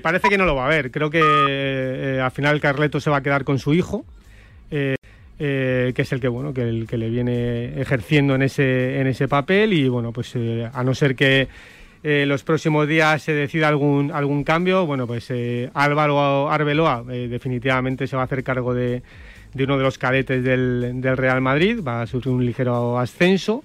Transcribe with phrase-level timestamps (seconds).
[0.00, 0.90] parece que no lo va a ver.
[0.90, 4.04] Creo que eh, al final Carleto se va a quedar con su hijo,
[4.70, 4.96] eh,
[5.38, 9.06] eh, que es el que bueno, que el que le viene ejerciendo en ese en
[9.06, 10.34] ese papel y bueno, pues
[10.72, 11.48] a no ser que
[12.02, 15.32] los próximos días se decida algún algún cambio, bueno, pues
[15.74, 19.02] Álvaro Arbeloa definitivamente se va a hacer cargo de,
[19.54, 23.64] de uno de los cadetes del, del Real Madrid, va a sufrir un ligero ascenso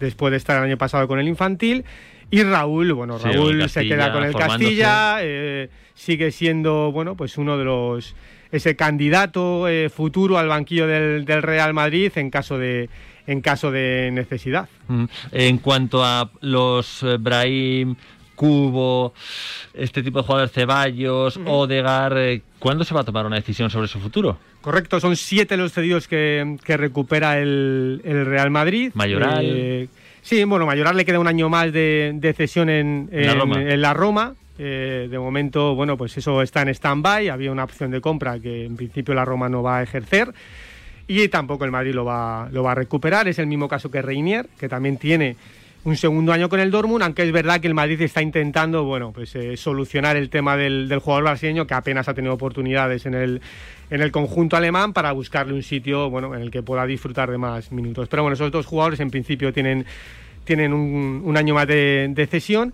[0.00, 1.84] después de estar el año pasado con el infantil.
[2.32, 7.58] Y Raúl, bueno, Raúl se queda con el Castilla, eh, sigue siendo, bueno, pues uno
[7.58, 8.14] de los
[8.50, 12.88] ese candidato eh, futuro al banquillo del, Real Madrid en caso de
[13.26, 14.66] en caso de necesidad.
[14.88, 15.04] Mm.
[15.30, 17.96] En cuanto a los eh, Brahim,
[18.34, 19.12] Cubo,
[19.74, 22.16] este tipo de jugadores, Ceballos, Odegar,
[22.58, 24.38] ¿cuándo se va a tomar una decisión sobre su futuro?
[24.62, 28.90] Correcto, son siete los cedidos que, recupera el, Real Madrid.
[28.94, 29.90] Mayoral.
[30.22, 34.34] Sí, bueno, Mayoral le queda un año más de, cesión en, la Roma.
[34.58, 37.28] Eh, de momento, bueno, pues eso está en stand-by.
[37.28, 40.32] Había una opción de compra que en principio la Roma no va a ejercer.
[41.08, 43.26] Y tampoco el Madrid lo va, lo va a recuperar.
[43.26, 45.36] Es el mismo caso que Reinier, que también tiene
[45.84, 49.12] un segundo año con el Dortmund, aunque es verdad que el Madrid está intentando bueno,
[49.12, 53.14] pues, eh, solucionar el tema del, del, jugador brasileño, que apenas ha tenido oportunidades en
[53.14, 53.40] el,
[53.92, 57.36] en el conjunto alemán para buscarle un sitio bueno, en el que pueda disfrutar de
[57.36, 58.08] más minutos.
[58.08, 59.84] Pero bueno, esos dos jugadores en principio tienen,
[60.44, 62.72] tienen un, año más de, cesión.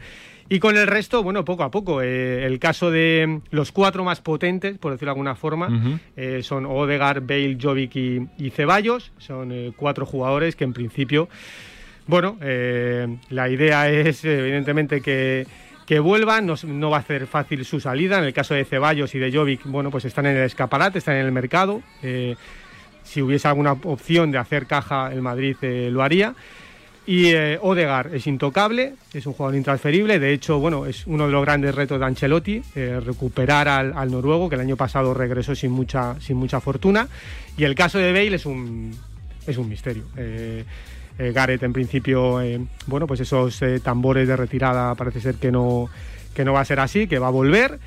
[0.49, 2.03] Y con el resto, bueno, poco a poco.
[2.03, 6.65] Eh, el caso de los cuatro más potentes, por decirlo de alguna forma, eh, son
[6.65, 9.11] Odegaard, Bale, Jovic y, Ceballos.
[9.19, 11.29] Son eh, cuatro jugadores que en principio,
[12.09, 15.47] bueno, la idea es evidentemente que
[15.89, 18.19] que vuelvan, no, va a ser fácil su salida.
[18.19, 21.17] En el caso de Ceballos y de Jovic, bueno, pues están en el escaparate, están
[21.17, 21.81] en el mercado.
[22.03, 22.37] Eh,
[23.03, 26.35] si hubiese alguna opción de hacer caja, el Madrid eh, lo haría.
[27.07, 30.19] Y eh, Odegar es intocable, es un jugador intransferible.
[30.19, 34.57] De hecho, bueno, es uno de los grandes retos de Ancelotti, recuperar al, noruego, que
[34.57, 37.09] el año pasado regresó sin mucha, sin mucha fortuna.
[37.57, 38.95] Y el caso de Bale es un,
[39.47, 40.05] es un misterio.
[40.19, 40.65] Eh,
[41.19, 45.91] Gareth en principio, eh, bueno, pues esos eh, tambores de retirada parece ser que no,
[46.35, 47.79] que no va a ser así, que va a volver.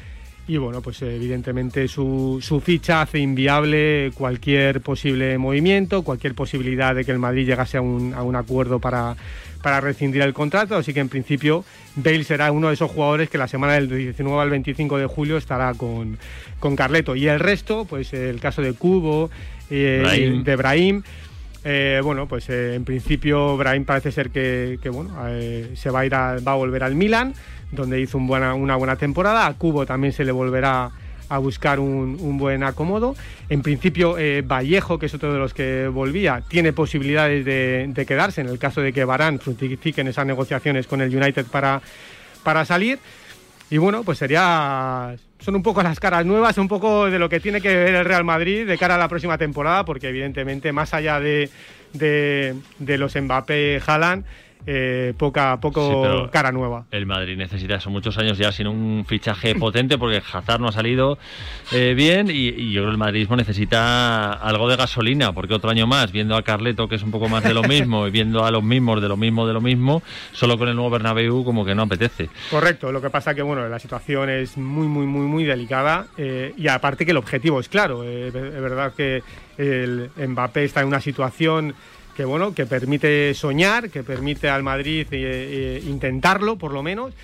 [0.47, 7.05] Y bueno, pues evidentemente su, su ficha hace inviable cualquier posible movimiento, cualquier posibilidad de
[7.05, 9.15] que el Madrid llegase a un, a un acuerdo para,
[9.61, 10.75] para rescindir el contrato.
[10.75, 11.63] Así que en principio
[11.95, 15.37] Bale será uno de esos jugadores que la semana del 19 al 25 de julio
[15.37, 16.17] estará con,
[16.59, 17.15] con Carleto.
[17.15, 19.29] Y el resto, pues el caso de Cubo,
[19.69, 21.03] de Brahim
[21.63, 26.05] eh, bueno, pues eh, en principio Brahim parece ser que, bueno, eh, se va a
[26.05, 27.33] ir va a volver al Milan,
[27.71, 29.45] donde hizo una buena temporada.
[29.45, 30.91] A Cubo también se le volverá
[31.29, 33.15] a buscar un, buen acomodo.
[33.47, 38.47] En principio, Vallejo, que es otro de los que volvía, tiene posibilidades de, quedarse en
[38.47, 41.81] el caso de que Barán fructifiquen esas negociaciones con el United para,
[42.43, 42.99] para salir.
[43.69, 45.15] Y bueno, pues sería.
[45.41, 48.05] Son un poco las caras nuevas, un poco de lo que tiene que ver el
[48.05, 51.49] Real Madrid de cara a la próxima temporada, porque evidentemente, más allá de,
[51.93, 54.23] de, los Mbappé Haaland,
[54.65, 56.85] eh, poca poco cara nueva.
[56.91, 60.71] El Madrid necesita eso muchos años ya sin un fichaje potente porque Hazard no ha
[60.71, 61.17] salido
[61.71, 65.87] eh, bien y, yo creo que el madridismo necesita algo de gasolina porque otro año
[65.87, 68.51] más viendo a Carleto que es un poco más de lo mismo y viendo a
[68.51, 71.73] los mismos de lo mismo de lo mismo solo con el nuevo Bernabéu como que
[71.73, 72.29] no apetece.
[72.49, 76.53] Correcto, lo que pasa que bueno la situación es muy muy muy muy delicada eh,
[76.57, 79.23] y aparte que el objetivo es claro, es verdad que
[79.57, 81.73] el Mbappé está en una situación
[82.21, 87.15] que bueno, que permite soñar, que permite al Madrid eh, eh, intentarlo por lo menos.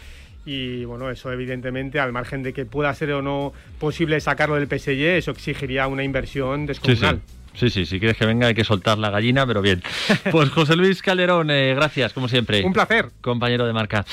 [0.44, 4.66] Y bueno, eso evidentemente, al margen de que pueda ser o no posible sacarlo del
[4.66, 7.22] PSG, eso exigiría una inversión descomunal.
[7.54, 7.86] Sí, sí.
[7.86, 9.84] si quieres que venga hay que soltar la gallina, pero bien.
[10.32, 12.66] Pues José Luis Calderón, eh, gracias, como siempre.
[12.66, 13.12] Un placer.
[13.22, 14.04] Compañero de marca.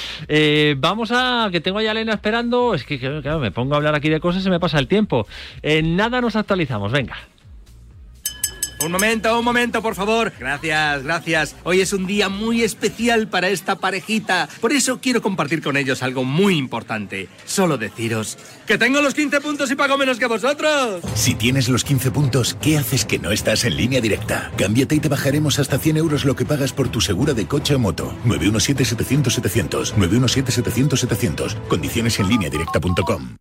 [0.76, 4.10] vamos a, que tengo a Elena esperando, es que claro, me pongo a hablar aquí
[4.10, 5.26] de cosas y se me pasa el tiempo.
[5.62, 7.16] En nada nos actualizamos, venga.
[8.84, 10.32] Un momento, un momento, por favor.
[10.38, 11.56] Gracias, gracias.
[11.64, 14.48] Hoy es un día muy especial para esta parejita.
[14.60, 17.28] Por eso quiero compartir con ellos algo muy importante.
[17.46, 18.36] Solo deciros
[18.66, 21.02] que tengo los 15 puntos y pago menos que vosotros.
[21.14, 24.50] Si tienes los 15 puntos, ¿qué haces que no estás en línea directa?
[24.56, 27.74] Cámbiate y te bajaremos hasta 100 euros lo que pagas por tu segura de coche
[27.74, 28.14] o moto.
[28.26, 29.94] 917-700-700.
[29.94, 31.68] 917-700-700.
[31.68, 33.36] Condiciones en línea directa.com.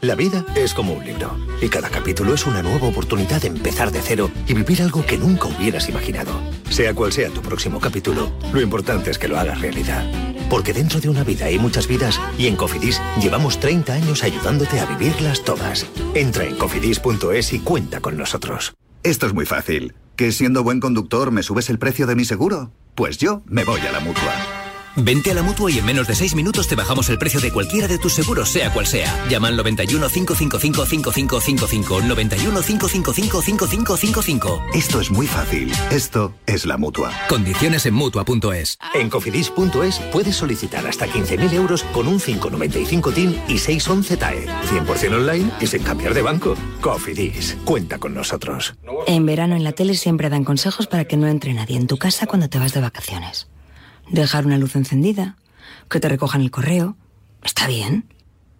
[0.00, 3.90] La vida es como un libro y cada capítulo es una nueva oportunidad de empezar
[3.90, 6.30] de cero y vivir algo que nunca hubieras imaginado.
[6.70, 10.08] Sea cual sea tu próximo capítulo, lo importante es que lo hagas realidad.
[10.48, 14.78] Porque dentro de una vida hay muchas vidas y en Cofidis llevamos 30 años ayudándote
[14.78, 15.84] a vivirlas todas.
[16.14, 18.74] Entra en cofidis.es y cuenta con nosotros.
[19.02, 19.94] Esto es muy fácil.
[20.14, 22.70] ¿Que siendo buen conductor me subes el precio de mi seguro?
[22.94, 24.57] Pues yo me voy a la mutua.
[25.00, 27.52] Vente a la mutua y en menos de 6 minutos te bajamos el precio de
[27.52, 29.14] cualquiera de tus seguros, sea cual sea.
[29.28, 32.00] Llama al 91 555 5555.
[32.02, 34.62] 91 555 5555.
[34.74, 35.72] Esto es muy fácil.
[35.92, 37.12] Esto es la mutua.
[37.28, 38.78] Condiciones en mutua.es.
[38.94, 44.46] En cofidis.es puedes solicitar hasta 15.000 euros con un 595 TIN y 611 TAE.
[44.46, 46.56] 100% online y sin cambiar de banco.
[46.80, 47.56] Cofidis.
[47.64, 48.74] Cuenta con nosotros.
[49.06, 51.98] En verano en la tele siempre dan consejos para que no entre nadie en tu
[51.98, 53.46] casa cuando te vas de vacaciones
[54.10, 55.36] dejar una luz encendida,
[55.88, 56.96] que te recojan el correo.
[57.42, 58.06] Está bien.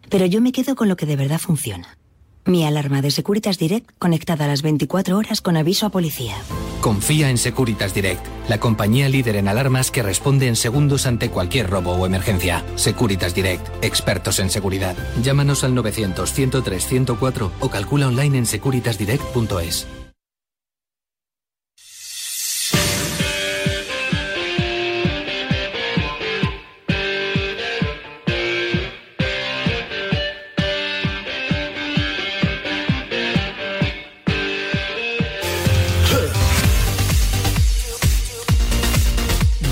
[0.08, 1.98] Pero yo me quedo con lo que de verdad funciona.
[2.44, 6.34] Mi alarma de Securitas Direct conectada a las 24 horas con aviso a policía.
[6.80, 11.68] Confía en Securitas Direct, la compañía líder en alarmas que responde en segundos ante cualquier
[11.68, 12.64] robo o emergencia.
[12.76, 14.96] Securitas Direct, expertos en seguridad.
[15.22, 19.97] Llámanos al 900 103 104 o calcula online en securitasdirect.es.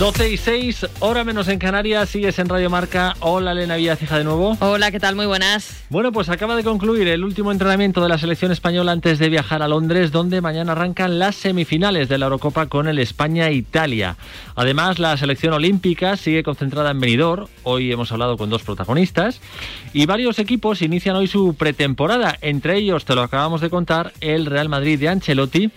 [0.06, 3.16] 12 y 6, hora menos en Canarias, sigues en Radio Marca.
[3.18, 4.56] Hola, Elena Villacija de nuevo.
[4.60, 5.16] Hola, ¿qué tal?
[5.16, 5.82] Muy buenas.
[5.90, 9.62] Bueno, pues acaba de concluir el último entrenamiento de la selección española antes de viajar
[9.62, 14.16] a Londres, donde mañana arrancan las semifinales de la Eurocopa con el España-Italia.
[14.54, 17.48] Además, la selección olímpica sigue concentrada en Benidorm.
[17.64, 19.40] Hoy hemos hablado con dos protagonistas.
[19.92, 22.38] Y varios equipos inician hoy su pretemporada.
[22.42, 25.72] Entre ellos, te lo acabamos de contar, el Real Madrid de Ancelotti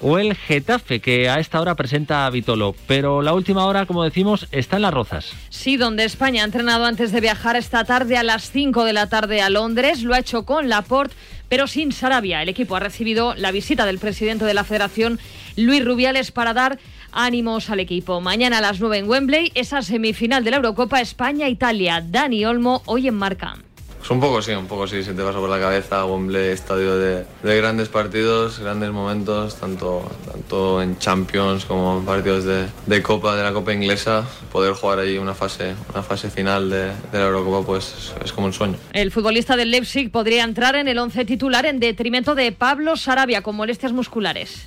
[0.00, 2.74] o el Getafe, que a esta hora presenta a Vitolo.
[2.86, 5.32] Pero la última como decimos, está en las Rozas.
[5.50, 9.08] Sí, donde España ha entrenado antes de viajar esta tarde a las 5 de la
[9.08, 10.02] tarde a Londres.
[10.02, 11.14] Lo ha hecho con Laporte,
[11.48, 12.40] pero sin Sarabia.
[12.42, 15.18] El equipo ha recibido la visita del presidente de la federación,
[15.56, 16.78] Luis Rubiales, para dar
[17.12, 18.20] ánimos al equipo.
[18.20, 22.00] Mañana a las 9 en Wembley, esa semifinal de la Eurocopa España-Italia.
[22.00, 23.56] Dani Olmo, hoy en marca.
[24.04, 26.04] Pues un poco sí, un poco sí, se te pasa por la cabeza.
[26.04, 33.02] Wembley, estadio de, grandes partidos, grandes momentos, tanto, tanto en Champions como en partidos de,
[33.02, 34.28] Copa, de la Copa Inglesa.
[34.52, 38.52] Poder jugar ahí una fase, una fase final de, la Eurocopa, pues es como un
[38.52, 38.76] sueño.
[38.92, 43.40] El futbolista del Leipzig podría entrar en el once titular en detrimento de Pablo Sarabia
[43.40, 44.66] con molestias musculares.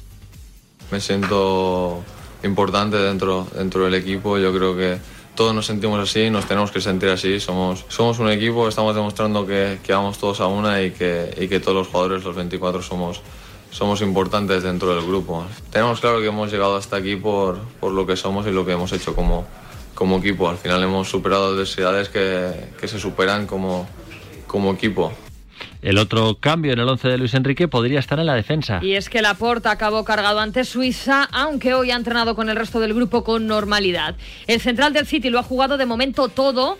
[0.89, 2.03] Me siento
[2.41, 4.39] importante dentro, dentro del equipo.
[4.39, 4.97] Yo creo que
[5.37, 7.39] todos nos sentimos así, nos tenemos que sentir así.
[7.39, 11.59] Somos, somos un equipo, estamos demostrando que, vamos todos a una y que, y que
[11.59, 13.21] todos los jugadores, los 24, somos,
[13.69, 15.45] somos importantes dentro del grupo.
[15.69, 18.71] Tenemos claro que hemos llegado hasta aquí por, por lo que somos y lo que
[18.71, 19.45] hemos hecho como,
[19.93, 20.49] como equipo.
[20.49, 23.87] Al final hemos superado adversidades que, que se superan como,
[24.47, 25.13] como equipo.
[25.81, 28.79] El otro cambio en el 11 de Luis Enrique podría estar en la defensa.
[28.81, 32.79] Y es que Laporta acabó cargado ante Suiza, aunque hoy ha entrenado con el resto
[32.79, 34.15] del grupo con normalidad.
[34.47, 36.77] El central del City lo ha jugado de momento todo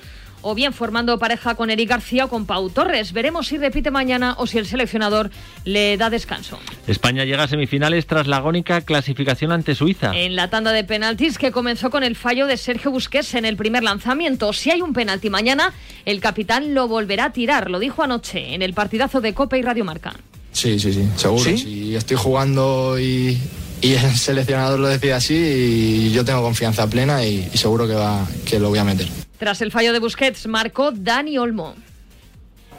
[0.49, 3.11] o bien formando pareja con Eric García o con Pau Torres.
[3.11, 5.29] Veremos si repite mañana o si el seleccionador
[5.65, 6.57] le da descanso.
[6.87, 10.11] España llega a semifinales tras la agónica clasificación ante Suiza.
[10.15, 13.57] En la tanda de penaltis que comenzó con el fallo de Sergio Busquets en el
[13.57, 14.53] primer lanzamiento.
[14.53, 15.73] Si hay un penalti mañana,
[16.05, 19.63] el capitán lo volverá a tirar, lo dijo anoche en el partidazo de Copa y
[19.63, 20.13] Radio Marca.
[20.53, 21.43] Sí, sí, sí, seguro.
[21.43, 23.37] Si estoy jugando y,
[23.81, 28.25] el seleccionador lo decide así y yo tengo confianza plena y, y seguro que, va,
[28.45, 29.26] que lo voy a meter.
[29.37, 31.75] Tras el fallo de Busquets, marcó Dani Olmo.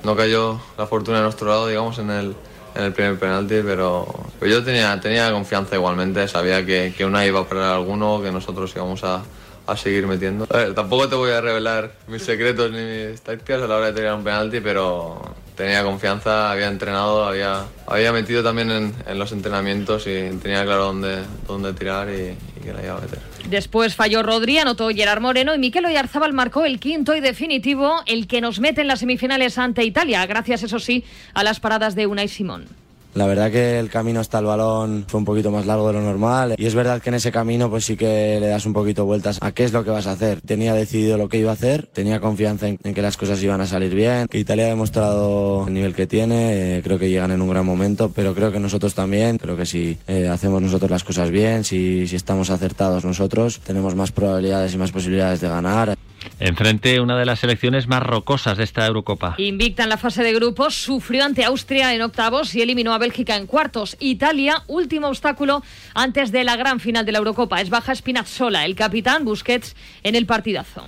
[0.04, 2.34] No cayó la fortuna de nuestro lado, digamos, en el,
[2.92, 4.06] primer penalti, pero,
[4.40, 9.02] yo tenía, confianza igualmente, sabía que, que una iba a parar alguno, que nosotros íbamos
[9.04, 9.22] a,
[9.68, 10.46] a seguir metiendo.
[10.46, 14.14] tampoco te voy a revelar mis secretos ni mis tácticas a la hora de tirar
[14.14, 15.20] un penalti, pero
[15.54, 17.66] tenía confianza, había entrenado, había,
[18.12, 22.96] metido también en, los entrenamientos y tenía claro dónde, dónde tirar y, que la iba
[22.96, 23.18] a meter.
[23.48, 28.26] Después falló Rodri, anotó Gerard Moreno y Miquel Oyarzábal marcó el quinto y definitivo, el
[28.26, 32.06] que nos mete en las semifinales ante Italia, gracias eso sí a las paradas de
[32.06, 32.66] Unai Simón.
[33.18, 36.02] La verdad que el camino hasta el balón fue un poquito más largo de lo
[36.02, 39.06] normal y es verdad que en ese camino pues sí que le das un poquito
[39.06, 40.40] vueltas a qué es lo que vas a hacer.
[40.40, 43.66] Tenía decidido lo que iba a hacer, tenía confianza en, que las cosas iban a
[43.66, 47.42] salir bien, que Italia ha demostrado el nivel que tiene, eh, creo que llegan en
[47.42, 51.02] un gran momento, pero creo que nosotros también, creo que si eh, hacemos nosotros las
[51.02, 55.97] cosas bien, si, si estamos acertados nosotros, tenemos más probabilidades y más posibilidades de ganar.
[56.40, 59.34] Enfrente una de las selecciones más rocosas de esta Eurocopa.
[59.38, 63.36] Invicta en la fase de grupos, sufrió ante Austria en octavos y eliminó a Bélgica
[63.36, 63.96] en cuartos.
[63.98, 65.62] Italia, último obstáculo
[65.94, 67.60] antes de la gran final de la Eurocopa.
[67.60, 70.86] Es baja Spinazzola, el capitán Busquets en el partidazo.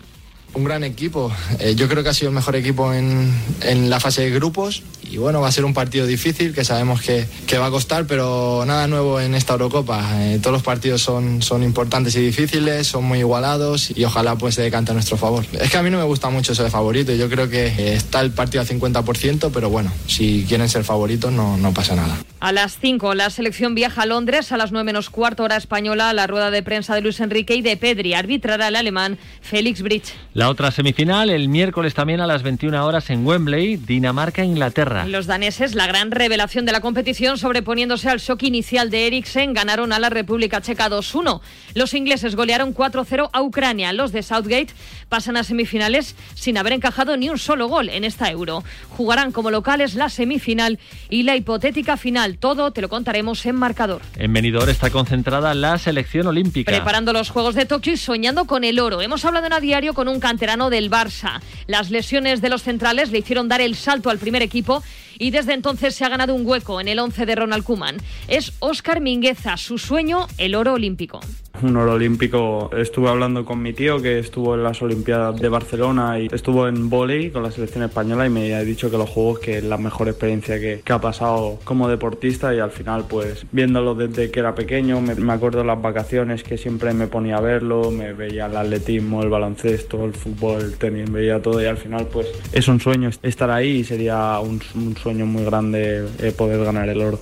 [0.54, 1.32] Un gran equipo.
[1.58, 4.82] Eh, yo creo que ha sido el mejor equipo en, en la fase de grupos
[5.10, 8.06] y bueno, va a ser un partido difícil que sabemos que, que va a costar,
[8.06, 10.08] pero nada nuevo en esta Eurocopa.
[10.22, 14.54] Eh, todos los partidos son, son importantes y difíciles, son muy igualados y ojalá pues
[14.54, 15.44] se decante a nuestro favor.
[15.60, 17.94] Es que a mí no me gusta mucho eso de favorito, yo creo que eh,
[17.94, 22.16] está el partido al 50%, pero bueno, si quieren ser favoritos no, no pasa nada.
[22.38, 26.12] A las 5 la selección viaja a Londres, a las 9 menos cuarto hora española,
[26.12, 30.14] la rueda de prensa de Luis Enrique y de Pedri, arbitrará el alemán Félix Bridge.
[30.40, 35.04] La otra semifinal el miércoles también a las 21 horas en Wembley, Dinamarca-Inglaterra.
[35.06, 39.92] Los daneses, la gran revelación de la competición, sobreponiéndose al shock inicial de Eriksen, ganaron
[39.92, 41.42] a la República Checa 2-1.
[41.74, 43.92] Los ingleses golearon 4-0 a Ucrania.
[43.92, 44.72] Los de Southgate
[45.10, 48.64] pasan a semifinales sin haber encajado ni un solo gol en esta Euro.
[48.96, 50.78] Jugarán como locales la semifinal
[51.10, 52.38] y la hipotética final.
[52.38, 54.00] Todo te lo contaremos en marcador.
[54.16, 56.72] En Benidorm está concentrada la selección olímpica.
[56.72, 59.02] Preparando los Juegos de Tokio y soñando con el oro.
[59.02, 61.40] Hemos hablado en a diario con un canterano del Barça.
[61.66, 64.80] Las lesiones de los centrales le hicieron dar el salto al primer equipo
[65.18, 67.96] y desde entonces se ha ganado un hueco en el 11 de Ronald Kuman.
[68.28, 71.20] Es Óscar Mingueza, su sueño, el oro olímpico
[71.62, 72.70] un oro olímpico.
[72.76, 76.88] Estuve hablando con mi tío que estuvo en las Olimpiadas de Barcelona y estuvo en
[76.88, 79.76] volei con la selección española y me ha dicho que los juegos que es la
[79.76, 84.56] mejor experiencia que, ha pasado como deportista y al final pues viéndolo desde que era
[84.56, 88.56] pequeño me, me, acuerdo las vacaciones que siempre me ponía a verlo, me veía el
[88.56, 92.80] atletismo, el baloncesto, el fútbol, el tenis, veía todo y al final pues es un
[92.80, 94.60] sueño estar ahí y sería un,
[94.96, 97.20] sueño muy grande eh, poder ganar el oro.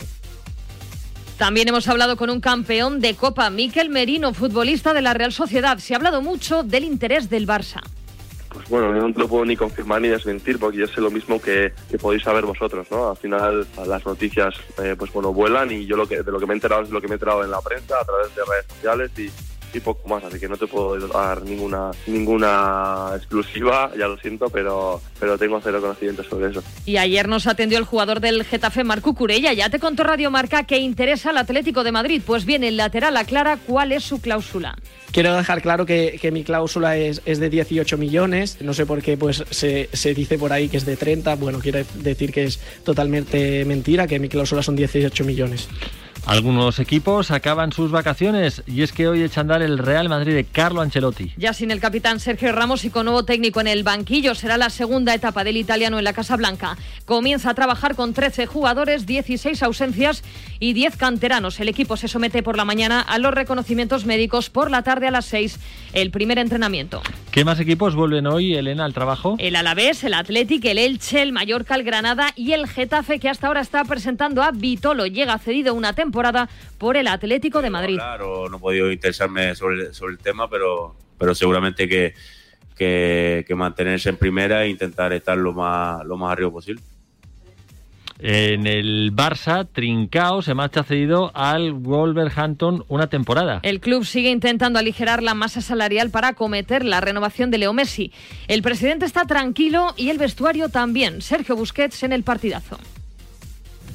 [1.39, 5.79] También hemos hablado con un campeón de Copa, Miquel Merino, futbolista de la Real Sociedad.
[5.79, 7.81] Se ha hablado mucho del interés del Barça.
[8.49, 11.73] Pues bueno, no lo puedo ni confirmar ni desmentir porque yo sé lo mismo que,
[12.01, 13.11] podéis saber vosotros, ¿no?
[13.11, 16.47] Al final las noticias, eh, pues bueno, vuelan y yo lo que, de lo que
[16.47, 18.43] me he enterado es lo que me he enterado en la prensa, a través de
[18.45, 19.31] redes sociales y,
[19.73, 24.49] y poco más, así que no te puedo dar ninguna ninguna exclusiva, ya lo siento,
[24.51, 26.63] pero, pero tengo cero conocimiento sobre eso.
[26.87, 30.65] Y ayer nos atendió el jugador del Getafe, Marco Curella, ya te contó Radio Marca
[30.65, 34.77] que interesa al Atlético de Madrid, pues bien, el lateral aclara cuál es su cláusula.
[35.13, 39.17] Quiero dejar claro que, mi cláusula es, es, de 18 millones, no sé por qué
[39.17, 42.61] pues se, se dice por ahí que es de 30, bueno, quiere decir que es
[42.85, 45.69] totalmente mentira, que mi cláusula son 18 millones.
[46.27, 50.35] Algunos equipos acaban sus vacaciones y es que hoy echa a andar el Real Madrid
[50.35, 51.33] de Carlo Ancelotti.
[51.37, 54.69] Ya sin el capitán Sergio Ramos y con nuevo técnico en el banquillo será la
[54.69, 56.77] segunda etapa del italiano en la Casa Blanca.
[57.07, 60.23] Comienza a trabajar con 13 jugadores, 16 ausencias
[60.61, 61.61] y 10 canteranos.
[61.61, 65.11] El equipo se somete por la mañana a los reconocimientos médicos por la tarde a
[65.11, 65.59] las 6,
[65.95, 67.01] el primer entrenamiento.
[67.31, 69.37] ¿Qué más equipos vuelven hoy, Elena, al trabajo?
[69.39, 73.47] El Alavés, el Athletic, el Elche, el Mallorca, el Granada y el Getafe que hasta
[73.47, 75.07] ahora está presentando a Vitolo.
[75.07, 77.97] Llega cedido una temporada por el Atlético de Madrid.
[77.97, 82.15] Claro, no he podido interesarme sobre, sobre el tema, pero, pero seguramente que,
[82.77, 86.83] que, mantenerse en primera e intentar estar lo más, lo más arriba posible.
[88.21, 93.61] En el Barça, Trincao se marcha cedido al Wolverhampton una temporada.
[93.63, 98.13] El club sigue intentando aligerar la masa salarial para acometer la renovación de Leo Messi.
[98.49, 101.23] El presidente está tranquilo y el vestuario también.
[101.23, 102.79] Sergio Busquets en el partidazo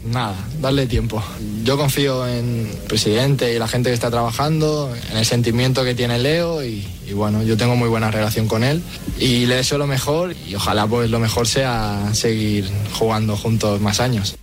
[0.05, 1.23] nada, darle tiempo.
[1.63, 5.95] Yo confío en el presidente y la gente que está trabajando, en el sentimiento que
[5.95, 8.81] tiene Leo y, bueno, yo tengo muy buena relación con él
[9.19, 13.99] y le deseo lo mejor y ojalá pues lo mejor sea seguir jugando juntos más
[13.99, 14.35] años.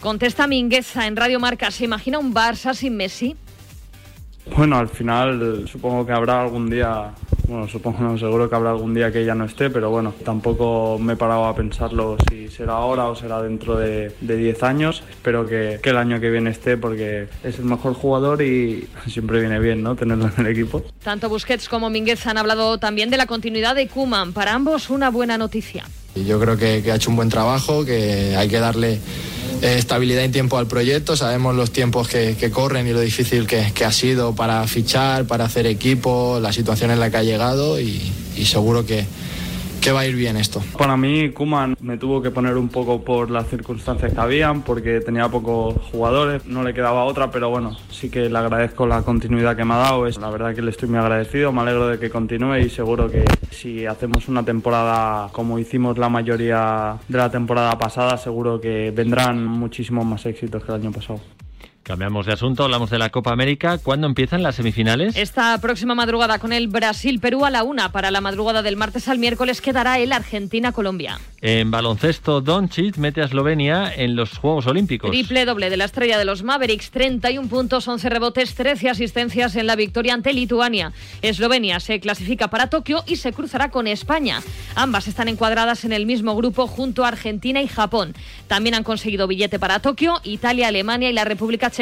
[0.00, 3.36] Contesta Mingueza en Radio Marca, ¿se imagina un Barça sin Messi?
[4.56, 7.12] Bueno, al final supongo que habrá algún día
[7.48, 10.98] bueno, supongo, no, seguro que habrá algún día que ya no esté, pero bueno, tampoco
[11.00, 15.02] me he parado a pensarlo si será ahora o será dentro de 10 años.
[15.08, 19.40] Espero que, que, el año que viene esté porque es el mejor jugador y siempre
[19.40, 19.96] viene bien, ¿no?
[19.96, 20.82] Tenerlo en el equipo.
[21.02, 24.34] Tanto Busquets como Mínguez han hablado también de la continuidad de Kuman.
[24.34, 25.84] Para ambos, una buena noticia.
[26.14, 28.98] Yo creo que, que ha hecho un buen trabajo, que hay que darle
[29.62, 31.16] estabilidad y tiempo al proyecto.
[31.16, 35.66] Sabemos los tiempos que, corren y lo difícil que, ha sido para fichar, para hacer
[35.66, 38.12] equipo, la situación en la que ha llegado y
[38.44, 39.06] seguro que,
[39.80, 40.62] que va a ir bien esto.
[40.76, 45.00] Para mí, Kuman me tuvo que poner un poco por las circunstancias que habían, porque
[45.00, 49.56] tenía pocos jugadores, no le quedaba otra, pero bueno, sí que le agradezco la continuidad
[49.56, 50.06] que me ha dado.
[50.08, 53.24] La verdad que le estoy muy agradecido, me alegro de que continúe y seguro que
[53.50, 59.44] si hacemos una temporada como hicimos la mayoría de la temporada pasada, seguro que vendrán
[59.44, 61.20] muchísimos más éxitos que el año pasado.
[61.88, 63.78] Cambiamos de asunto, hablamos de la Copa América.
[63.78, 65.16] ¿Cuándo empiezan las semifinales?
[65.16, 67.92] Esta próxima madrugada con el Brasil-Perú a la una.
[67.92, 71.18] Para la madrugada del martes al miércoles quedará el Argentina-Colombia.
[71.40, 75.12] En baloncesto, Doncic mete a Eslovenia en los Juegos Olímpicos.
[75.12, 79.66] Triple doble de la estrella de los Mavericks, 31 puntos, 11 rebotes, 13 asistencias en
[79.66, 80.92] la victoria ante Lituania.
[81.22, 84.42] Eslovenia se clasifica para Tokio y se cruzará con España.
[84.74, 88.12] Ambas están encuadradas en el mismo grupo junto a Argentina y Japón.
[88.46, 91.77] También han conseguido billete para Tokio, Italia, Alemania y la República Checa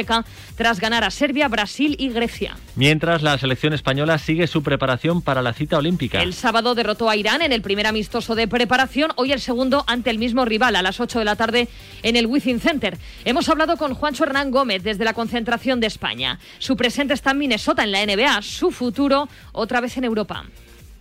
[0.56, 2.56] tras ganar a Serbia, Brasil y Grecia.
[2.74, 6.22] Mientras la selección española sigue su preparación para la cita olímpica.
[6.22, 9.12] El sábado derrotó a Irán en el primer amistoso de preparación.
[9.16, 11.68] Hoy el segundo ante el mismo rival a las 8 de la tarde
[12.02, 12.98] en el Wizzing Center.
[13.24, 16.38] Hemos hablado con Juancho Hernán Gómez desde la concentración de España.
[16.58, 18.42] Su presente está en Minnesota, en la NBA.
[18.42, 20.44] Su futuro otra vez en Europa.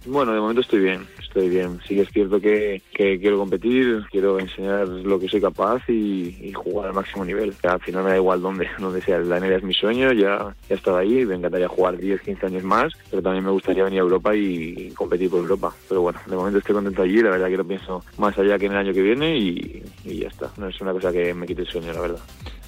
[0.05, 1.79] Bueno, de momento estoy bien, estoy bien.
[1.87, 6.89] Sí que es cierto que, quiero competir, quiero enseñar lo que soy capaz y, jugar
[6.89, 7.53] al máximo nivel.
[7.63, 9.19] Al final me da igual dónde, donde sea.
[9.19, 12.45] La NBA es mi sueño, ya, ya he estado ahí, me encantaría jugar 10, 15
[12.45, 15.73] años más, pero también me gustaría venir a Europa y, competir por Europa.
[15.89, 18.67] Pero bueno, de momento estoy contento allí, la verdad que lo pienso más allá que
[18.67, 20.51] en el año que viene y, y ya está.
[20.57, 22.19] No es una cosa que me quite el sueño, la verdad.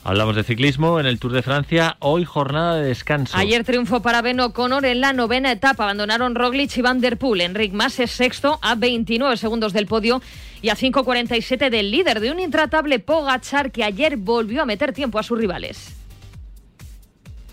[0.07, 3.35] Hablamos de ciclismo en el Tour de Francia, hoy jornada de descanso.
[3.35, 7.26] Ayer triunfo para Ben O'Connor en la novena etapa, abandonaron Roglic y Van der Poel.
[7.35, 10.21] Enric Mas es sexto a 29 segundos del podio
[10.61, 15.19] y a 5.47 del líder de un intratable Pogachar que ayer volvió a meter tiempo
[15.19, 15.97] a sus rivales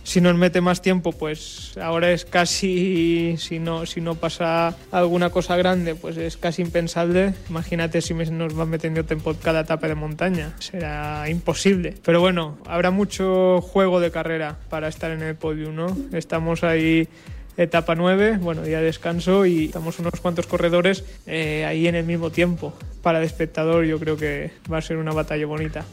[0.05, 5.31] si nos mete más tiempo, pues ahora es casi, si no, si no pasa alguna
[5.31, 7.35] cosa grande, pues es casi impensable.
[7.49, 11.95] Imagínate si nos va metiendo tiempo cada etapa de montaña, será imposible.
[12.05, 15.87] Pero bueno, habrá mucho juego de carrera para estar en el podio, ¿no?
[16.13, 17.09] Estamos ahí
[17.57, 22.05] etapa 9, bueno, día de descanso y estamos unos cuantos corredores eh, ahí en el
[22.05, 22.75] mismo tiempo.
[23.03, 25.85] Para el espectador yo creo que va a ser una batalla bonita.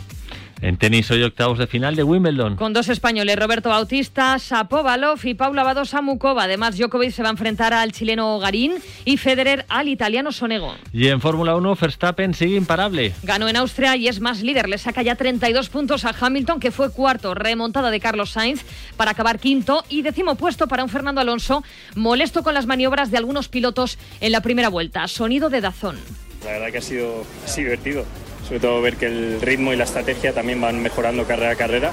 [0.61, 2.55] En tenis hoy octavos de final de Wimbledon.
[2.55, 6.43] Con dos españoles, Roberto Bautista, Sapovalov y Paula Badosa Mukova.
[6.43, 10.75] Además, Djokovic se va a enfrentar al chileno Garín y Federer al italiano Sonego.
[10.93, 13.11] Y en Fórmula 1, Verstappen sigue imparable.
[13.23, 14.69] Ganó en Austria y es más líder.
[14.69, 17.33] Le saca ya 32 puntos a Hamilton, que fue cuarto.
[17.33, 18.63] Remontada de Carlos Sainz
[18.97, 21.63] para acabar quinto y décimo puesto para un Fernando Alonso,
[21.95, 25.07] molesto con las maniobras de algunos pilotos en la primera vuelta.
[25.07, 25.97] Sonido de Dazón.
[26.45, 27.25] La verdad que ha sido,
[27.55, 28.05] divertido
[28.51, 31.91] sobre todo ver que el ritmo y la estrategia también van mejorando carrera a carrera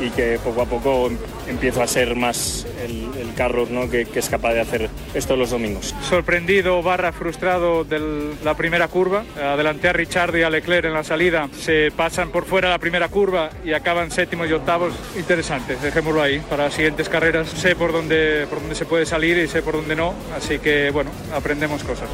[0.00, 1.08] y que poco a poco
[1.46, 3.88] empieza a ser más el, carro ¿no?
[3.88, 5.94] que, es capaz de hacer esto los domingos.
[6.08, 9.22] Sorprendido, barra frustrado de la primera curva.
[9.40, 11.48] Adelanté a Richard y a Leclerc en la salida.
[11.56, 14.92] Se pasan por fuera la primera curva y acaban séptimos y octavos.
[15.16, 16.40] Interesante, dejémoslo ahí.
[16.40, 19.74] Para las siguientes carreras sé por dónde, por dónde se puede salir y sé por
[19.74, 20.12] dónde no.
[20.36, 22.08] Así que bueno, aprendemos cosas.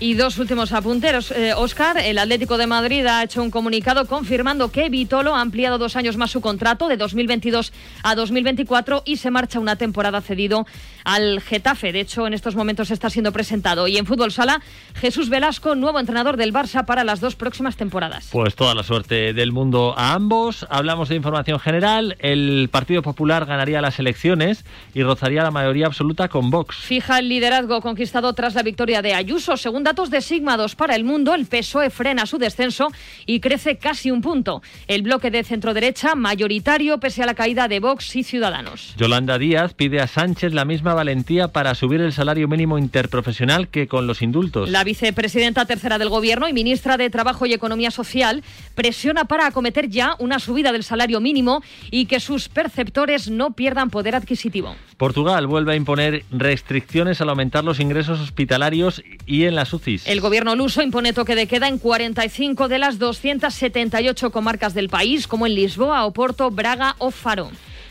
[0.00, 1.34] Y dos últimos apunteros.
[1.56, 5.76] Oscar, eh, el Atlético de Madrid ha hecho un comunicado confirmando que Vitolo ha ampliado
[5.76, 7.72] dos años más su contrato de 2022
[8.04, 10.66] a 2024 y se marcha una temporada cedido
[11.02, 11.92] al Getafe.
[11.92, 13.88] De hecho, en estos momentos está siendo presentado.
[13.88, 14.60] Y en fútbol sala,
[14.94, 18.28] Jesús Velasco, nuevo entrenador del Barça para las dos próximas temporadas.
[18.30, 20.64] Pues toda la suerte del mundo a ambos.
[20.70, 22.16] Hablamos de información general.
[22.20, 26.76] El Partido Popular ganaría las elecciones y rozaría la mayoría absoluta con Vox.
[26.76, 29.56] Fija el liderazgo conquistado tras la victoria de Ayuso.
[29.56, 32.88] Según datos de Sigma 2 para el mundo, el PSOE frena su descenso
[33.24, 34.60] y crece casi un punto.
[34.86, 38.92] El bloque de centro-derecha, mayoritario pese a la caída de Vox y Ciudadanos.
[38.98, 43.88] Yolanda Díaz pide a Sánchez la misma valentía para subir el salario mínimo interprofesional que
[43.88, 44.68] con los indultos.
[44.68, 49.88] La vicepresidenta tercera del Gobierno y ministra de Trabajo y Economía Social presiona para acometer
[49.88, 54.76] ya una subida del salario mínimo y que sus perceptores no pierdan poder adquisitivo.
[54.98, 59.72] Portugal vuelve a imponer restricciones al aumentar los ingresos hospitalarios y en las
[60.04, 65.26] El gobierno luso impone toque de queda en 45 de las 278 comarcas del país,
[65.26, 67.50] como en Lisboa, Oporto, Braga o Faro.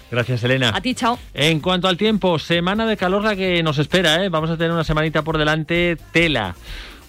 [0.09, 0.71] Gracias, Elena.
[0.73, 1.19] A ti, chao.
[1.33, 4.29] En cuanto al tiempo, semana de calor la que nos espera, ¿eh?
[4.29, 6.55] Vamos a tener una semanita por delante, tela.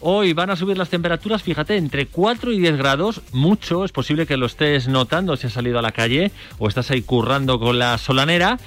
[0.01, 4.27] Hoy van a subir las temperaturas, fíjate, entre 4 y 10 grados, mucho, es posible
[4.27, 7.81] que lo estés notando si has salido a la calle o estás ahí currando con
[7.81, 8.59] la solanera.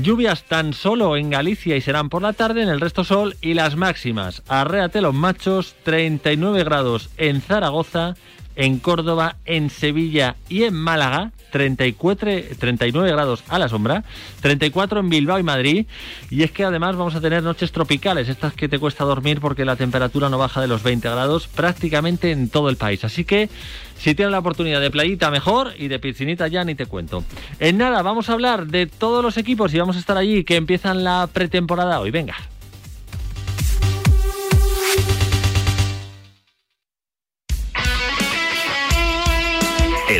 [0.00, 3.54] Lluvias tan solo en Galicia y serán por la tarde, en el resto sol y
[3.54, 4.44] las máximas.
[4.46, 8.14] Arréate los machos, 39 grados en Zaragoza,
[8.58, 14.02] en Córdoba, en Sevilla y en Málaga, 34, 39 grados a la sombra,
[14.40, 15.86] 34 en Bilbao y Madrid.
[16.28, 19.64] Y es que además vamos a tener noches tropicales, estas que te cuesta dormir porque
[19.64, 23.04] la temperatura no baja de los 20 grados prácticamente en todo el país.
[23.04, 23.48] Así que
[23.96, 27.22] si tienes la oportunidad de playita mejor y de piscinita ya ni te cuento.
[27.60, 30.56] En nada, vamos a hablar de todos los equipos y vamos a estar allí que
[30.56, 32.10] empiezan la pretemporada hoy.
[32.10, 32.34] Venga.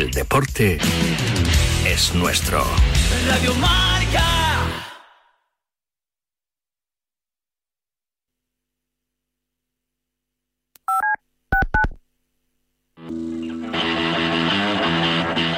[0.09, 0.79] El deporte
[1.85, 2.63] es nuestro.
[3.27, 4.25] Radio Marca.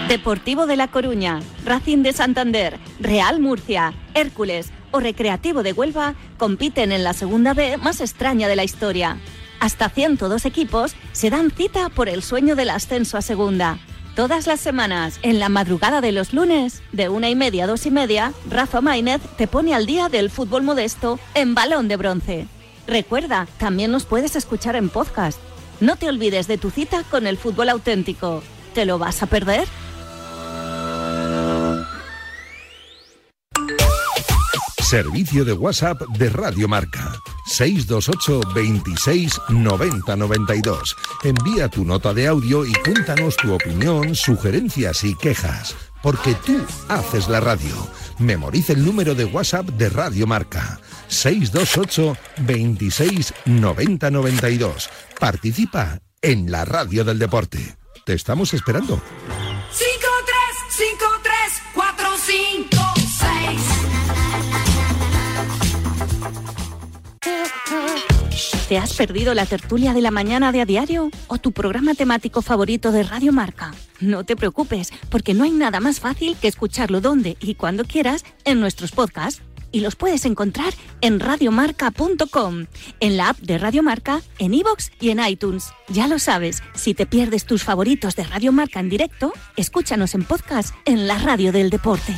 [0.10, 6.92] Deportivo de La Coruña, Racing de Santander, Real Murcia, Hércules o Recreativo de Huelva compiten
[6.92, 9.18] en la segunda B más extraña de la historia.
[9.62, 13.80] Hasta 102 equipos se dan cita por el sueño del ascenso a segunda.
[14.16, 17.86] Todas las semanas, en la madrugada de los lunes, de una y media a dos
[17.86, 22.48] y media, Rafa Maínez te pone al día del fútbol modesto en balón de bronce.
[22.88, 25.40] Recuerda, también nos puedes escuchar en podcast.
[25.80, 28.44] No te olvides de tu cita con el fútbol auténtico.
[28.74, 29.66] ¿Te lo vas a perder?
[34.92, 37.18] Servicio de WhatsApp de Radio Marca.
[37.46, 40.98] 628 26 90 92.
[41.24, 45.78] Envía tu nota de audio y cuéntanos tu opinión, sugerencias y quejas.
[46.04, 47.88] Porque tú haces la radio.
[48.20, 50.82] Memoriza el número de WhatsApp de Radio Marca.
[51.08, 54.90] 628 26 90 92.
[55.18, 57.78] Participa en la radio del deporte.
[58.06, 59.02] Te estamos esperando.
[59.72, 60.08] 5
[60.76, 61.11] 3 5
[68.72, 72.42] ¿Te has perdido la tertulia de la mañana de a diario o tu programa temático
[72.42, 73.74] favorito de Radio Marca?
[74.00, 78.24] No te preocupes, porque no hay nada más fácil que escucharlo donde y cuando quieras
[78.46, 79.42] en nuestros podcasts.
[79.74, 82.68] Y los puedes encontrar en radiomarca.com,
[83.02, 85.74] en la app de Radio Marca, en iVoox y en iTunes.
[85.90, 90.24] Ya lo sabes, si te pierdes tus favoritos de Radio Marca en directo, escúchanos en
[90.24, 92.16] podcast en la radio del deporte.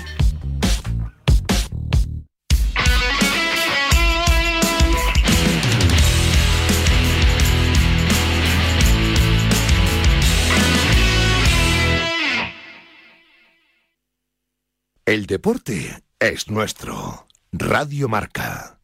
[15.05, 17.27] El deporte es nuestro.
[17.51, 18.79] Radio Marca.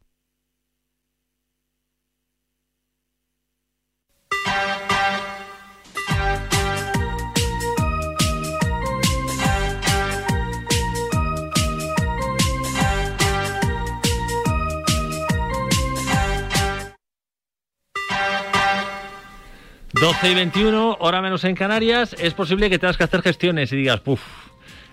[19.92, 22.14] ...12 y 21, hora menos en Canarias...
[22.18, 24.00] ...es posible que tengas que hacer gestiones y digas...
[24.00, 24.49] ...puf,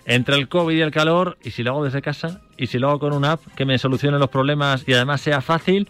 [0.08, 2.88] entre el COVID y el calor, y si lo hago desde casa, y si lo
[2.88, 5.86] hago con una app que me solucione los problemas y además sea fácil,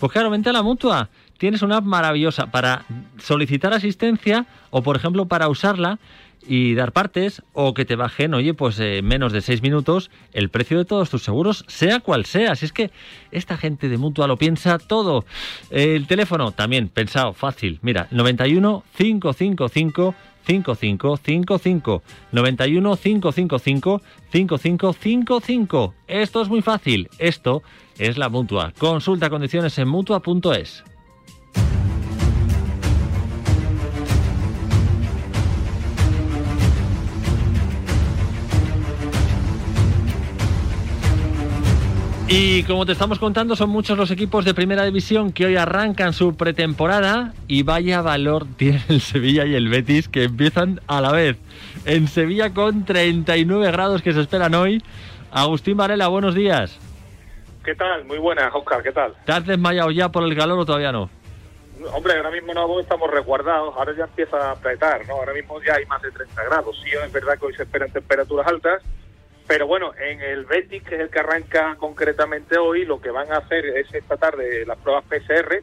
[0.00, 1.08] pues claro, vente a la mutua.
[1.38, 2.84] Tienes una app maravillosa para
[3.18, 6.00] solicitar asistencia o, por ejemplo, para usarla
[6.44, 10.48] y dar partes o que te bajen, oye, pues eh, menos de seis minutos el
[10.48, 12.56] precio de todos tus seguros, sea cual sea.
[12.56, 12.90] Si es que
[13.30, 15.24] esta gente de mutua lo piensa todo.
[15.70, 17.78] El teléfono también pensado, fácil.
[17.82, 22.02] Mira, 91 555 5555
[22.32, 25.94] 91 555 5555.
[26.06, 27.08] Esto es muy fácil.
[27.18, 27.62] Esto
[27.98, 28.72] es la mutua.
[28.78, 30.84] Consulta condiciones en mutua.es.
[42.34, 46.14] Y como te estamos contando, son muchos los equipos de primera división que hoy arrancan
[46.14, 51.12] su pretemporada y vaya valor tienen el Sevilla y el Betis que empiezan a la
[51.12, 51.36] vez.
[51.84, 54.82] En Sevilla con 39 grados que se esperan hoy.
[55.30, 56.78] Agustín Varela, buenos días.
[57.66, 58.06] ¿Qué tal?
[58.06, 59.12] Muy buenas, Oscar, ¿qué tal?
[59.26, 61.10] ¿Te has desmayado ya por el calor o todavía no?
[61.92, 65.16] Hombre, ahora mismo no estamos resguardados, ahora ya empieza a apretar, ¿no?
[65.16, 66.80] Ahora mismo ya hay más de 30 grados.
[66.82, 68.82] Sí, es verdad que hoy se esperan temperaturas altas,
[69.52, 73.30] pero bueno, en el Betis, que es el que arranca concretamente hoy, lo que van
[73.30, 75.62] a hacer es esta tarde las pruebas PCR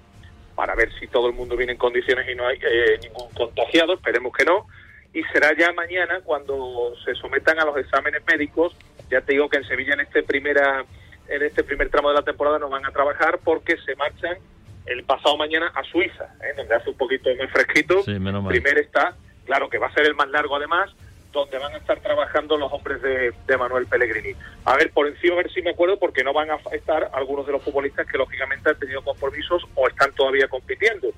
[0.54, 3.96] para ver si todo el mundo viene en condiciones y no hay eh, ningún contagiado,
[3.96, 4.68] esperemos que no.
[5.12, 8.76] Y será ya mañana cuando se sometan a los exámenes médicos.
[9.10, 10.86] Ya te digo que en Sevilla en este primera
[11.28, 14.38] en este primer tramo de la temporada no van a trabajar porque se marchan
[14.86, 16.54] el pasado mañana a Suiza, ¿eh?
[16.56, 18.04] donde hace un poquito más fresquito.
[18.04, 18.52] Sí, menos mal.
[18.52, 20.92] Primero está, claro que va a ser el más largo además,
[21.32, 24.34] donde van a estar trabajando los hombres de, Manuel Pellegrini.
[24.66, 27.46] A ver, por encima, a ver si me acuerdo, porque no van a estar algunos
[27.46, 31.10] de los futbolistas que lógicamente han tenido compromisos o están todavía compitiendo,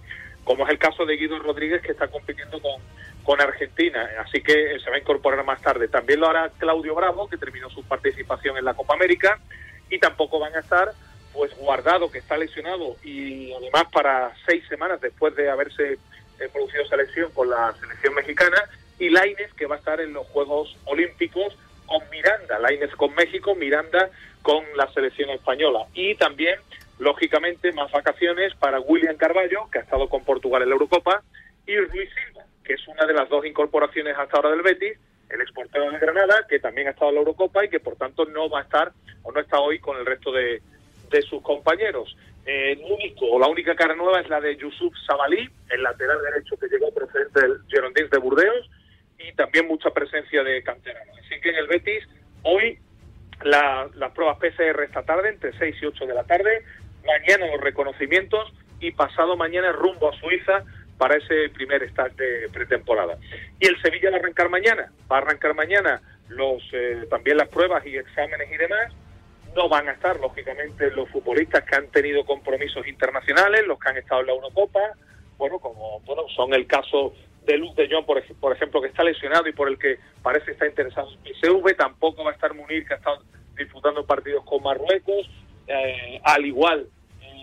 [0.44, 2.82] como es el caso de Guido Rodríguez, que está compitiendo con,
[3.24, 5.88] con Argentina, así que se va a incorporar más tarde.
[5.88, 9.40] También lo hará Claudio Bravo, que terminó su participación en la Copa América,
[9.90, 10.92] y tampoco van a estar
[11.34, 16.86] pues Guardado, que está lesionado, y además para seis semanas después de haberse eh, producido
[16.88, 18.58] selección con la selección mexicana,
[19.02, 23.56] y Laines, que va a estar en los Juegos Olímpicos con Miranda, Laines con México,
[23.56, 24.12] Miranda
[24.44, 25.88] con la selección española.
[25.96, 26.60] Y también,
[27.00, 31.24] lógicamente, más vacaciones para William Carballo, que ha estado con Portugal en la Eurocopa,
[31.66, 35.42] y Ruiz Silva, que es una de las dos incorporaciones hasta ahora del Betis, el
[35.42, 38.50] exportero de Granada, que también ha estado en la Eurocopa y que por tanto no
[38.50, 38.92] va a estar
[39.24, 40.62] o no está hoy con el resto de,
[41.28, 42.16] sus compañeros.
[42.46, 46.56] el único o la única cara nueva es la de Yusuf Sabalí, el lateral derecho
[46.58, 48.70] que llegó procedente del Girondins de Burdeos,
[49.36, 51.18] también mucha presencia de canteranos.
[51.20, 52.08] Así que en el Betis
[52.44, 52.80] hoy
[53.44, 56.64] la- las pruebas PCR esta tarde entre 6 y 8 de la tarde,
[57.06, 60.64] mañana los reconocimientos y pasado mañana rumbo a Suiza
[60.98, 63.18] para ese primer start de pretemporada.
[63.60, 67.50] Y el Sevilla va a arrancar mañana, va a arrancar mañana los eh, también las
[67.50, 68.94] pruebas y exámenes y demás.
[69.56, 73.98] No van a estar, lógicamente, los futbolistas que han tenido compromisos internacionales, los que han
[73.98, 74.80] estado en la Eurocopa,
[75.38, 77.14] bueno, como bueno, son el caso
[77.46, 80.52] de Luz de Jong, por, por ejemplo, que está lesionado y por el que parece
[80.52, 83.24] estar interesado en PSV, tampoco va a estar Munir, que ha estado
[83.58, 85.30] disputando partidos con Marruecos,
[85.68, 86.88] eh, al igual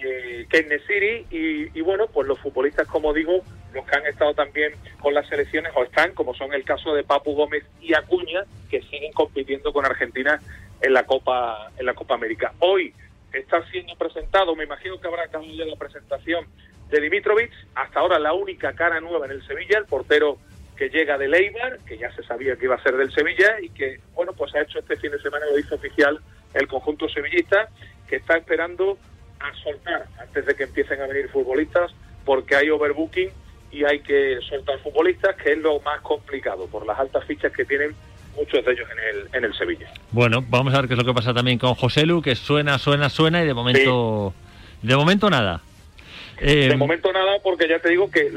[0.05, 4.07] eh, que en Nesiri, y, y bueno, pues los futbolistas, como digo, los que han
[4.07, 7.95] estado también con las selecciones o están, como son el caso de Papu Gómez y
[7.95, 10.41] Acuña, que siguen compitiendo con Argentina
[10.81, 12.53] en la Copa en la Copa América.
[12.61, 12.95] Hoy
[13.33, 16.47] está siendo presentado, me imagino que habrá ya la presentación
[16.91, 20.39] de Dimitrovic, hasta ahora la única cara nueva en el Sevilla, el portero
[20.77, 23.69] que llega de Leibar, que ya se sabía que iba a ser del Sevilla y
[23.71, 26.21] que, bueno, pues ha hecho este fin de semana, lo hizo oficial
[26.55, 27.69] el conjunto sevillista,
[28.09, 28.97] que está esperando
[29.41, 31.93] a soltar antes de que empiecen a venir futbolistas,
[32.25, 33.31] porque hay overbooking
[33.71, 37.65] y hay que soltar futbolistas, que es lo más complicado por las altas fichas que
[37.65, 37.95] tienen
[38.37, 39.93] muchos de ellos en el, en el Sevilla.
[40.13, 42.79] Bueno, vamos a ver qué es lo que pasa también con José Lu, que suena,
[42.79, 44.33] suena, suena y de momento,
[44.81, 45.61] de momento nada.
[46.41, 48.31] Eh, De momento nada, porque ya te digo que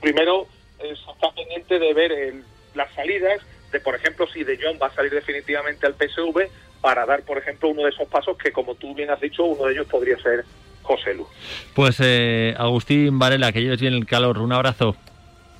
[0.00, 0.46] primero
[0.78, 2.34] eh, se está pendiente de ver eh,
[2.74, 6.48] las salidas, de por ejemplo si De Jong va a salir definitivamente al PSV
[6.80, 9.66] para dar, por ejemplo, uno de esos pasos que, como tú bien has dicho, uno
[9.66, 10.44] de ellos podría ser
[10.82, 11.26] José Lu.
[11.74, 14.96] Pues eh, Agustín Varela, que lleves bien el calor, un abrazo.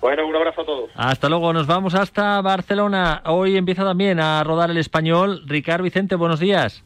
[0.01, 0.91] Bueno, un abrazo a todos.
[0.97, 3.23] Hasta luego, nos vamos hasta Barcelona.
[3.27, 5.43] Hoy empieza también a rodar el español.
[5.47, 6.83] Ricardo Vicente, buenos días.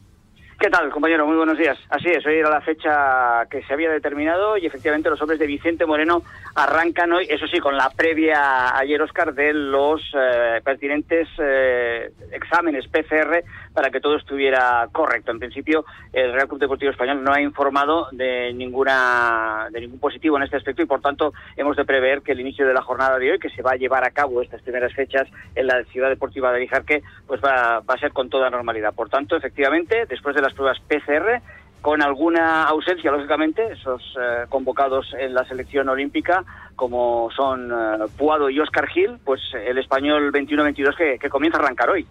[0.59, 1.27] ¿Qué tal, compañero?
[1.27, 1.77] Muy buenos días.
[1.87, 5.45] Así es, hoy era la fecha que se había determinado y efectivamente los hombres de
[5.45, 6.23] Vicente Moreno
[6.55, 12.87] arrancan hoy, eso sí, con la previa ayer, Oscar, de los eh, pertinentes eh, exámenes
[12.87, 13.43] PCR
[13.77, 15.29] para que todo estuviera correcto.
[15.29, 20.35] En principio, el Real Club Deportivo Español no ha informado de ninguna de ningún positivo
[20.35, 23.19] en este aspecto y, por tanto, hemos de prever que el inicio de la jornada
[23.19, 26.09] de hoy, que se va a llevar a cabo estas primeras fechas en la Ciudad
[26.09, 28.95] Deportiva de Lijarque, pues va, a ser con toda normalidad.
[28.95, 31.39] Por tanto, efectivamente, después de las pruebas PCR,
[31.79, 36.43] con alguna ausencia, lógicamente, esos eh, convocados en la selección olímpica,
[36.75, 41.61] como son eh, Puado y Oscar Gil, pues el español 21-22 que, que comienza a
[41.61, 42.07] arrancar hoy.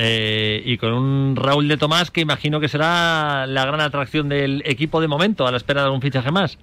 [0.00, 4.62] Eh, y con un Raúl de Tomás que imagino que será la gran atracción del
[4.64, 6.56] equipo de momento, a la espera de algún fichaje más.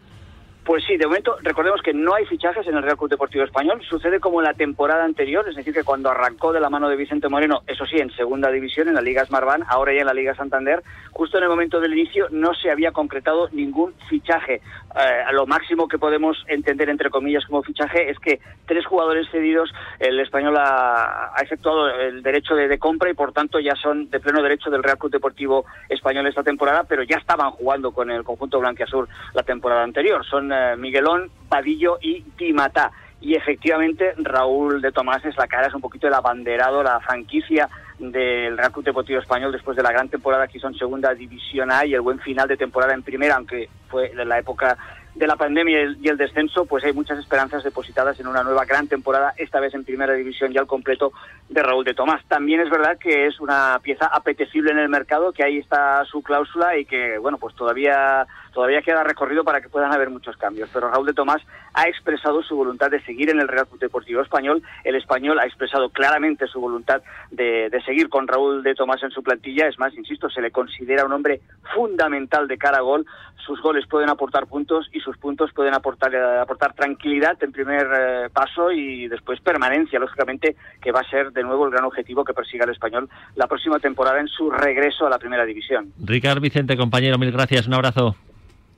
[0.65, 3.83] Pues sí, de momento recordemos que no hay fichajes en el Real Club Deportivo Español.
[3.87, 6.95] Sucede como en la temporada anterior, es decir, que cuando arrancó de la mano de
[6.95, 10.15] Vicente Moreno, eso sí, en segunda división, en la Liga Smartbank, ahora ya en la
[10.15, 14.55] Liga Santander, justo en el momento del inicio no se había concretado ningún fichaje.
[14.55, 19.71] Eh, lo máximo que podemos entender, entre comillas, como fichaje es que tres jugadores cedidos,
[19.99, 24.09] el español ha, ha efectuado el derecho de, de compra y por tanto ya son
[24.09, 28.09] de pleno derecho del Real Club Deportivo Español esta temporada, pero ya estaban jugando con
[28.09, 30.25] el conjunto blanquiazul la temporada anterior.
[30.25, 32.91] Son eh, Miguelón, Padillo y Timata.
[33.21, 37.69] Y efectivamente Raúl de Tomás es la cara, es un poquito el abanderado, la franquicia
[37.97, 41.71] del Real Club Deportivo Español después de la gran temporada que hizo en Segunda División
[41.71, 44.77] A y el buen final de temporada en Primera, aunque fue en la época
[45.15, 48.43] de la pandemia y el, y el descenso, pues hay muchas esperanzas depositadas en una
[48.43, 51.13] nueva gran temporada, esta vez en Primera División ya al completo
[51.47, 52.21] de Raúl de Tomás.
[52.27, 56.21] También es verdad que es una pieza apetecible en el mercado, que ahí está su
[56.21, 60.69] cláusula y que, bueno, pues todavía todavía queda recorrido para que puedan haber muchos cambios.
[60.73, 61.41] Pero Raúl de Tomás
[61.73, 64.63] ha expresado su voluntad de seguir en el Real Club Deportivo Español.
[64.85, 69.21] El español ha expresado claramente su voluntad de, seguir con Raúl de Tomás en su
[69.21, 69.67] plantilla.
[69.67, 71.41] Es más, insisto, se le considera un hombre
[71.75, 73.05] fundamental de cara a gol.
[73.45, 77.85] Sus goles pueden aportar puntos y sus puntos pueden aportar, eh, aportar tranquilidad en primer
[77.93, 82.23] eh, paso y después permanencia, lógicamente, que va a ser de nuevo el gran objetivo
[82.23, 85.91] que persiga el español la próxima temporada en su regreso a la primera división.
[86.01, 88.15] Ricardo Vicente, compañero, mil gracias, un abrazo.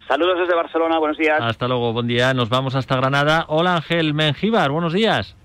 [0.07, 1.37] Saludos desde Barcelona, buenos días.
[1.41, 2.33] Hasta luego, buen día.
[2.33, 3.45] Nos vamos hasta Granada.
[3.49, 5.35] Hola Ángel Mengíbar, buenos días.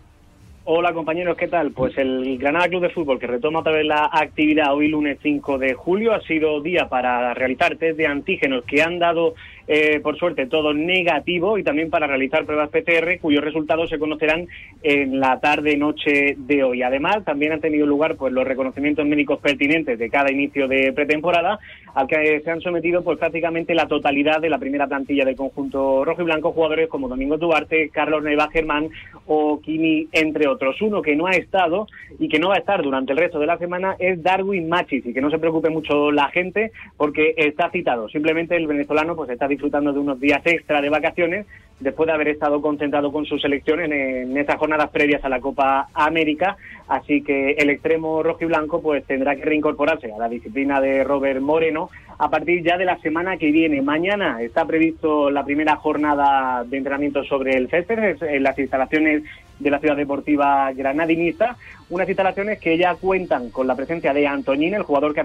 [0.64, 1.72] Hola compañeros, ¿qué tal?
[1.72, 5.59] Pues el Granada Club de Fútbol que retoma otra vez la actividad hoy lunes 5
[5.59, 9.35] de julio ha sido día para realizar test de antígenos que han dado
[9.66, 14.46] eh, por suerte todo negativo y también para realizar pruebas PCR cuyos resultados se conocerán
[14.85, 16.85] en la tarde noche de hoy.
[16.85, 21.59] Además también han tenido lugar pues los reconocimientos médicos pertinentes de cada inicio de pretemporada
[21.94, 26.05] al que se han sometido pues prácticamente la totalidad de la primera plantilla del conjunto
[26.05, 28.88] rojo y blanco jugadores como Domingo Duarte, Carlos Neva Germán
[29.26, 30.81] o Kimi entre otros.
[30.81, 31.87] Uno que no ha estado
[32.18, 35.07] y que no va a estar durante el resto de la semana es Darwin Machis
[35.07, 38.09] y que no se preocupe mucho la gente porque está citado.
[38.09, 41.46] Simplemente el venezolano pues está disfrutando de unos días extra de vacaciones
[41.83, 45.88] después de haber estado concentrado con su selección en, estas jornadas previas a la Copa
[45.95, 46.57] América.
[46.88, 51.05] Así que el extremo rojo y blanco pues tendrá que reincorporarse a la disciplina de
[51.05, 53.83] Robert Moreno a partir ya de la semana que viene.
[53.83, 59.25] Mañana está previsto la primera jornada de entrenamiento sobre el césped en las instalaciones
[59.59, 61.57] de la Ciudad Deportiva Granadinista,
[61.90, 65.25] unas instalaciones que ya cuentan con la presencia de Antoñín, el jugador que ha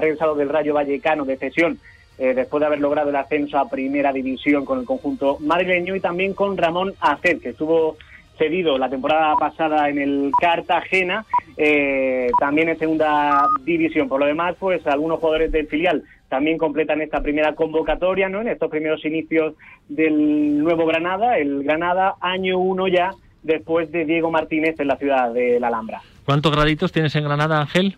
[0.00, 1.78] regresado del Rayo Vallecano de cesión
[2.18, 6.00] eh, después de haber logrado el ascenso a Primera División con el conjunto madrileño y
[6.00, 7.96] también con Ramón Aced, que estuvo
[8.38, 11.24] cedido la temporada pasada en el Cartagena,
[11.56, 14.08] eh, también en segunda división.
[14.08, 18.40] Por lo demás, pues algunos jugadores del filial también completan esta primera convocatoria, ¿no?
[18.40, 19.54] En estos primeros inicios
[19.88, 25.32] del nuevo Granada, el Granada año uno ya después de Diego Martínez en la ciudad
[25.32, 26.00] de La Alhambra.
[26.24, 27.96] ¿Cuántos graditos tienes en Granada, Ángel?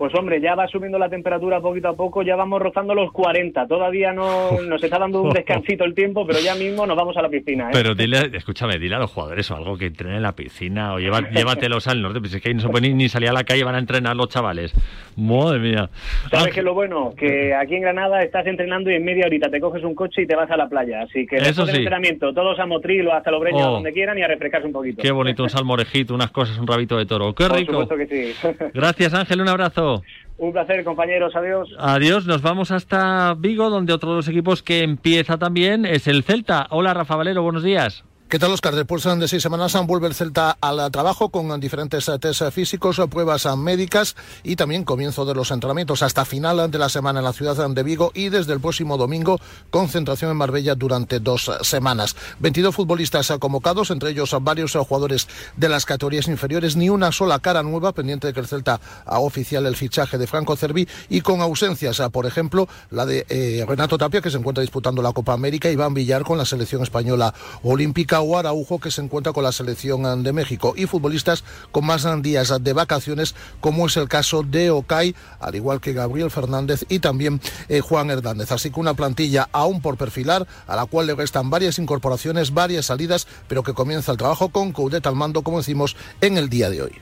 [0.00, 3.66] Pues hombre, ya va subiendo la temperatura poquito a poco, ya vamos rozando los 40.
[3.66, 7.20] Todavía no nos está dando un descansito el tiempo, pero ya mismo nos vamos a
[7.20, 7.66] la piscina.
[7.66, 7.70] ¿eh?
[7.74, 10.98] Pero dile, escúchame, dile a los jugadores o algo que entrenen en la piscina o
[11.00, 13.44] lleva, llévatelos al norte, pues es que ahí no se puede ni, salir a la
[13.44, 14.72] calle, van a entrenar los chavales.
[15.18, 15.90] Madre mía.
[16.30, 17.12] ¿Sabes qué es lo bueno?
[17.14, 20.26] Que aquí en Granada estás entrenando y en media horita te coges un coche y
[20.26, 21.02] te vas a la playa.
[21.02, 21.76] Así que Eso sí.
[21.76, 23.72] entrenamiento, todos a Motril o hasta Lobreña, Oh.
[23.72, 25.02] donde quieran y a refrescarse un poquito.
[25.02, 27.34] Qué bonito, un salmorejito, unas cosas, un rabito de toro.
[27.34, 27.82] Qué Por rico.
[27.82, 28.48] supuesto que sí.
[28.72, 29.89] Gracias, Ángel, un abrazo.
[30.38, 31.36] Un placer, compañeros.
[31.36, 31.68] Adiós.
[31.78, 36.22] Adiós, nos vamos hasta Vigo, donde otro de los equipos que empieza también es el
[36.22, 36.66] Celta.
[36.70, 38.04] Hola, Rafa Valero, buenos días.
[38.30, 38.76] ¿Qué tal, Oscar?
[38.76, 44.14] Después de seis semanas vuelve el Celta al trabajo con diferentes test físicos, pruebas médicas
[44.44, 47.82] y también comienzo de los entrenamientos hasta final de la semana en la ciudad de
[47.82, 49.40] Vigo y desde el próximo domingo
[49.70, 52.14] concentración en Marbella durante dos semanas.
[52.38, 57.64] 22 futbolistas convocados, entre ellos varios jugadores de las categorías inferiores, ni una sola cara
[57.64, 62.00] nueva, pendiente de que el Celta oficial el fichaje de Franco Cervi y con ausencias,
[62.12, 65.94] por ejemplo, la de eh, Renato Tapia, que se encuentra disputando la Copa América, Iván
[65.94, 70.22] Villar con la selección española olímpica o Araujo, que se encuentra con la selección eh,
[70.22, 74.70] de México, y futbolistas con más eh, días de vacaciones, como es el caso de
[74.70, 78.52] Ocay, al igual que Gabriel Fernández y también eh, Juan Hernández.
[78.52, 82.86] Así que una plantilla aún por perfilar, a la cual le restan varias incorporaciones, varias
[82.86, 86.70] salidas, pero que comienza el trabajo con Coudet al mando, como decimos, en el día
[86.70, 86.92] de hoy.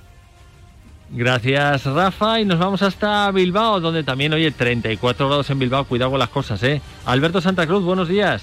[1.11, 2.41] Gracias, Rafa.
[2.41, 5.85] Y nos vamos hasta Bilbao, donde también, oye, 34 grados en Bilbao.
[5.85, 6.83] Cuidado con las cosas, ¿eh?
[7.07, 8.43] Alberto Santa Cruz, buenos días.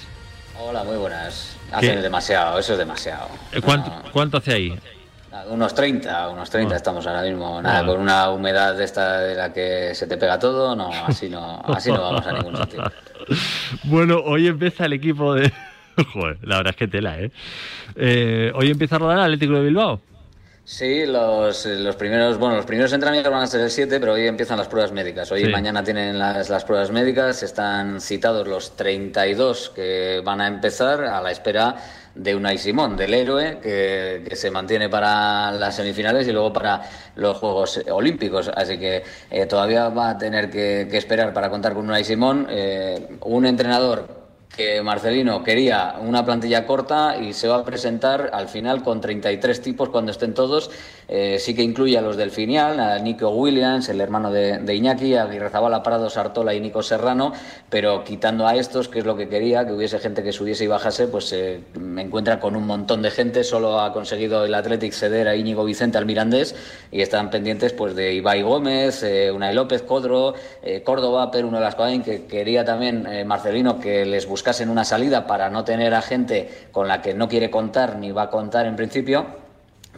[0.59, 1.54] Hola, muy buenas.
[1.77, 3.27] Hace demasiado, eso es demasiado.
[3.51, 4.79] Eh, ¿Cuánto, cuánto hace ahí?
[5.49, 6.77] Unos 30, unos 30 Ah.
[6.77, 7.61] estamos ahora mismo.
[7.61, 7.85] Nada, Ah.
[7.85, 11.61] con una humedad de esta de la que se te pega todo, no, así no,
[11.65, 12.83] así no vamos a ningún sitio.
[13.83, 15.51] Bueno, hoy empieza el equipo de...
[16.13, 17.31] Joder, la verdad es que tela, ¿eh?
[17.95, 19.99] Eh, Hoy empieza a rodar el Atlético de Bilbao.
[20.67, 24.25] Sí, los, los primeros, bueno, los primeros entrenamientos van a ser el 7, pero hoy
[24.25, 25.31] empiezan las pruebas médicas.
[25.31, 25.47] Hoy Sí.
[25.47, 31.03] y mañana tienen las, las pruebas médicas, están citados los 32 que van a empezar
[31.03, 31.75] a la espera
[32.15, 36.81] de Unai Simón, del héroe, que, que se mantiene para las semifinales y luego para
[37.15, 38.49] los Juegos Olímpicos.
[38.55, 42.47] Así que eh, todavía va a tener que, que esperar para contar con Unai Simón.
[42.49, 44.24] Eh, un entrenador
[44.55, 49.61] que Marcelino quería una plantilla corta y se va a presentar al final con 33
[49.61, 50.71] tipos cuando estén todos.
[51.07, 55.15] Eh, sí que incluye a los del filial, a Nico Williams, el hermano de, Iñaki,
[55.15, 57.33] a Aguirrezabala, Prado, Sartola y Nico Serrano,
[57.69, 60.67] pero quitando a estos, que es lo que quería, que hubiese gente que subiese y
[60.67, 63.43] bajase, pues se me encuentra con un montón de gente.
[63.43, 66.55] Solo ha conseguido el Athletic ceder a Íñigo Vicente al Mirandés
[66.91, 71.59] y están pendientes pues de Ibai Gómez, eh, Unai López, Codro, eh, Córdoba, Perú de
[71.59, 76.01] las que quería también eh, Marcelino que les buscasen una salida para no tener a
[76.01, 79.44] gente con la que no quiere contar ni va a contar en principio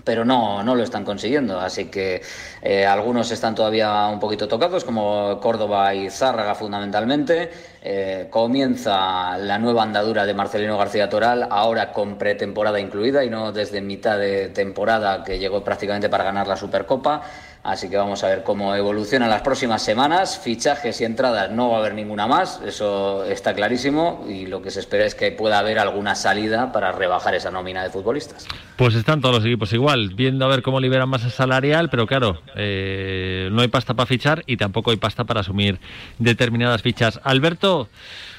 [0.08, 1.60] pero no, no lo están consiguiendo.
[1.60, 2.22] Así que
[2.62, 7.52] eh, algunos están todavía un poquito tocados, como Córdoba y Zárraga fundamentalmente.
[7.82, 13.52] Eh, comienza la nueva andadura de Marcelino García Toral, ahora con pretemporada incluida y no
[13.52, 17.22] desde mitad de temporada que llegó prácticamente para ganar la Supercopa.
[17.68, 20.40] Así que vamos a ver cómo evolucionan las próximas semanas.
[20.42, 24.26] Fichajes y entradas no va a haber ninguna más, eso está clarísimo.
[24.26, 27.84] Y lo que se espera es que pueda haber alguna salida para rebajar esa nómina
[27.84, 28.48] de futbolistas.
[28.78, 32.42] Pues están todos los equipos igual, viendo a ver cómo liberan masa salarial, pero claro,
[32.56, 35.78] eh, no hay pasta para fichar y tampoco hay pasta para asumir
[36.20, 37.20] determinadas fichas.
[37.26, 37.90] Alberto,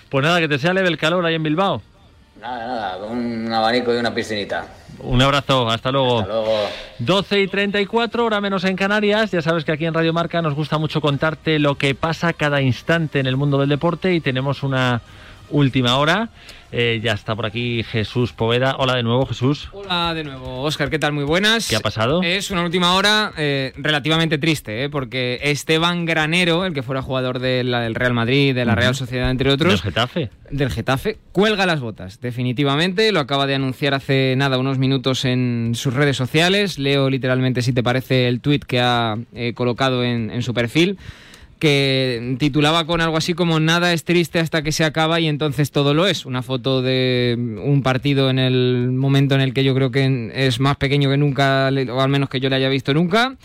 [0.09, 1.83] pues nada, que te sea leve el calor ahí en Bilbao.
[2.41, 4.65] Nada, nada, con un abanico y una piscinita.
[5.01, 6.21] Un abrazo, hasta luego.
[6.21, 6.69] Hasta luego.
[6.99, 9.31] 12 y 34, hora menos en Canarias.
[9.31, 12.61] Ya sabes que aquí en Radio Marca nos gusta mucho contarte lo que pasa cada
[12.61, 15.01] instante en el mundo del deporte y tenemos una,
[15.51, 16.31] última hora.
[16.71, 18.77] Eh, ya está por aquí Jesús Poveda.
[18.79, 19.71] Hola de nuevo, Jesús.
[19.73, 20.91] Hola de nuevo, Oscar.
[20.91, 21.13] ¿Qué tal?
[21.15, 21.67] Muy buenas.
[21.67, 22.21] ¿Qué ha pasado?
[22.23, 24.91] Es una última hora eh, relativamente triste, ¿eh?
[24.91, 28.95] porque Esteban Granero, el que fuera jugador de la- del Real Madrid, de la Real
[28.95, 29.71] Sociedad, entre otros.
[29.71, 30.31] Del Getafe.
[30.51, 33.13] Del Getafe, cuelga las botas, definitivamente.
[33.13, 36.79] Lo acaba de anunciar hace nada, unos minutos en sus redes sociales.
[36.79, 39.17] Leo literalmente, si te parece, el tuit que ha
[39.55, 40.99] colocado en, en su perfil
[41.59, 45.71] que titulaba con algo así como Nada es triste hasta que se acaba y entonces
[45.71, 46.27] todo lo es.
[46.27, 50.61] Una foto de un partido en el momento en el que yo creo que es
[50.61, 53.37] más pequeño que nunca, o al menos que yo le haya visto nunca.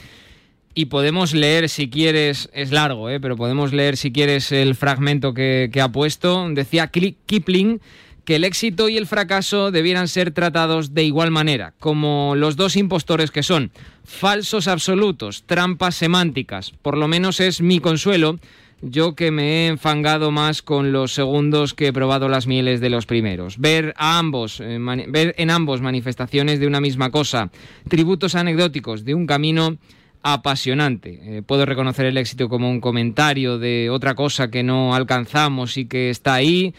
[0.76, 3.20] Y podemos leer, si quieres, es largo, ¿eh?
[3.20, 6.48] pero podemos leer, si quieres, el fragmento que, que ha puesto.
[6.50, 7.80] Decía Kipling
[8.26, 12.76] que el éxito y el fracaso debieran ser tratados de igual manera, como los dos
[12.76, 13.72] impostores que son
[14.04, 16.72] falsos absolutos, trampas semánticas.
[16.82, 18.40] Por lo menos es mi consuelo,
[18.82, 22.90] yo que me he enfangado más con los segundos que he probado las mieles de
[22.90, 23.58] los primeros.
[23.58, 24.78] Ver a ambos, eh,
[25.08, 27.50] ver en ambos manifestaciones de una misma cosa,
[27.88, 29.78] tributos anecdóticos de un camino
[30.22, 31.20] apasionante.
[31.22, 35.86] Eh, puedo reconocer el éxito como un comentario de otra cosa que no alcanzamos y
[35.86, 36.74] que está ahí.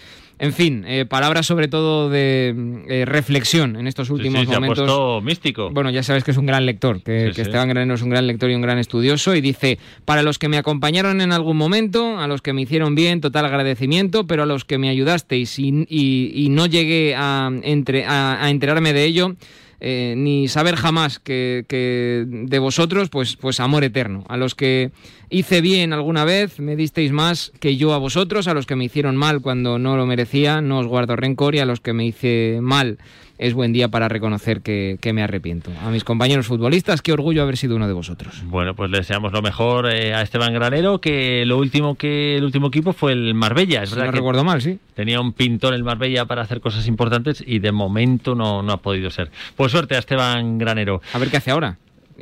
[0.45, 2.55] En fin, eh, palabras sobre todo de
[2.89, 4.79] eh, reflexión en estos últimos sí, se ha momentos.
[4.85, 5.71] puesto místico.
[5.71, 7.41] Bueno, ya sabes que es un gran lector, que, Sí, que sí.
[7.43, 10.49] Esteban Granero es un gran lector y un gran estudioso, y dice, para los que
[10.49, 14.47] me acompañaron en algún momento, a los que me hicieron bien, total agradecimiento, pero a
[14.47, 19.05] los que me ayudasteis y, y- y no llegué a, entre- a- a enterarme de
[19.05, 19.35] ello,
[19.81, 24.25] eh, ni saber jamás que, que de vosotros, pues, pues amor eterno.
[24.29, 24.91] A los que
[25.31, 28.85] hice bien alguna vez, me disteis más que yo a vosotros, a los que me
[28.85, 32.07] hicieron mal cuando no lo merecía, no os guardo rencor, y a los que me
[32.07, 32.99] hice mal,
[33.39, 35.71] es buen día para reconocer que, que me arrepiento.
[35.85, 38.43] A mis compañeros futbolistas, qué orgullo haber sido uno de vosotros.
[38.47, 42.45] Bueno, pues le deseamos lo mejor eh, a Esteban Granero, que lo último que el
[42.45, 43.83] último equipo fue el Marbella.
[43.83, 44.79] Es Si verdad no que recuerdo mal, sí.
[44.95, 48.79] tenía un pintor el Marbella para hacer cosas importantes y de momento no, no ha
[48.79, 49.31] podido ser.
[49.57, 51.01] Pues suerte a Esteban Granero.
[51.13, 51.77] A ver qué hace ahora.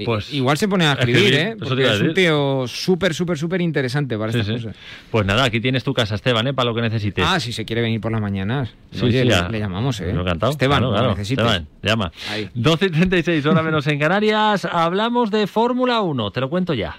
[0.04, 1.56] Pues Igual se pone a escribir, ¿eh?
[1.58, 4.66] Porque es un tío súper, súper, súper interesante para Sí, estas sí.
[4.66, 4.80] cosas.
[5.10, 6.54] Pues nada, aquí tienes tu casa, Esteban, ¿eh?
[6.54, 7.24] para lo que necesites.
[7.28, 8.70] Ah, si se quiere venir por las mañanas.
[8.90, 10.12] Sí, Oye, sí, le, llamamos, ¿eh?
[10.12, 10.52] Lo he encantado.
[10.52, 11.10] Esteban, Claro, lo claro.
[11.10, 11.44] necesites.
[11.44, 12.12] Esteban, llama.
[12.30, 12.48] Ahí.
[12.54, 14.64] 12 y 36, hora menos en Canarias.
[14.64, 16.96] Hablamos de Fórmula 1, te lo cuento ya.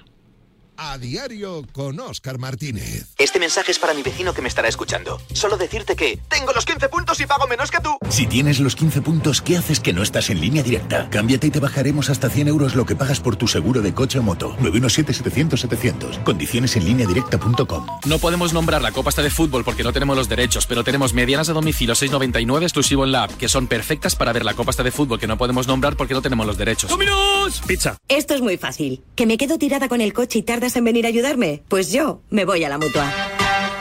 [0.86, 3.08] A diario con Oscar Martínez.
[3.18, 5.22] Este mensaje es para mi vecino que me estará escuchando.
[5.32, 7.98] Solo decirte que tengo los 15 puntos y pago menos que tú.
[8.10, 11.10] Si tienes los 15 puntos, ¿qué haces que no estás en línea directa?
[11.10, 14.20] Cámbiate y te bajaremos hasta 100 euros lo que pagas por tu seguro de coche
[14.20, 14.58] o moto.
[14.58, 16.22] 917-700-700.
[16.26, 17.88] Condiciones en línea directa.com.
[18.06, 21.14] No podemos nombrar la Copa esta de fútbol porque no tenemos los derechos, pero tenemos
[21.14, 24.72] medianas a domicilio 6.99 exclusivo en la app, que son perfectas para ver la Copa
[24.72, 26.90] esta de fútbol que no podemos nombrar porque no tenemos los derechos.
[26.90, 27.62] ¡Dominos!
[27.66, 27.96] Pizza.
[28.10, 29.02] Esto es muy fácil.
[29.16, 31.64] ¿Que me quedo tirada con el coche y tardas en venir a ayudarme?
[31.68, 33.12] Pues yo me voy a la mutua.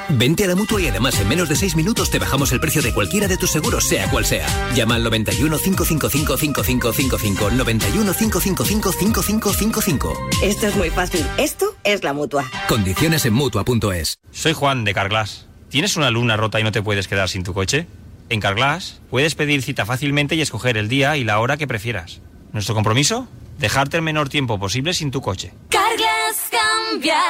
[0.08, 2.82] Vente a la mutua y además en menos de 6 minutos te bajamos el precio
[2.82, 4.46] de cualquiera de tus seguros, sea cual sea.
[4.74, 7.50] Llama al 91 555 5555.
[7.50, 10.28] 91 555 5555.
[10.42, 11.24] Esto es muy fácil.
[11.38, 12.44] Esto es la mutua.
[12.68, 14.18] Condiciones en mutua.es.
[14.30, 15.46] Soy Juan de Carglass.
[15.70, 17.86] ¿Tienes una luna rota y no te puedes quedar sin tu coche?
[18.28, 22.20] En Carglass puedes pedir cita fácilmente y escoger el día y la hora que prefieras.
[22.52, 23.28] ¿Nuestro compromiso?
[23.62, 25.54] Dejarte el menor tiempo posible sin tu coche.
[25.68, 27.20] Carglass cambia,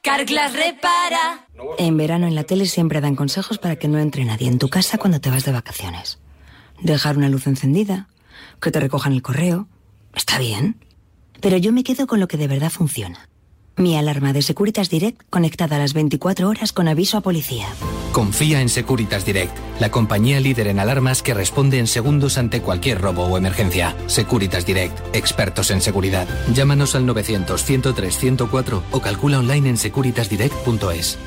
[0.00, 1.48] Carglass repara.
[1.76, 4.68] En verano en la tele siempre dan consejos para que no entre nadie en tu
[4.68, 6.20] casa cuando te vas de vacaciones.
[6.80, 8.06] Dejar una luz encendida,
[8.60, 9.66] que te recojan el correo.
[10.14, 10.76] Está bien.
[11.40, 13.28] Pero yo me quedo con lo que de verdad funciona.
[13.76, 17.66] Mi alarma de Securitas Direct conectada a las 24 horas con aviso a policía.
[18.12, 23.00] Confía en Securitas Direct, la compañía líder en alarmas que responde en segundos ante cualquier
[23.00, 23.96] robo o emergencia.
[24.06, 26.28] Securitas Direct, expertos en seguridad.
[26.52, 31.18] Llámanos al 900 103 104 o calcula online en securitasdirect.es.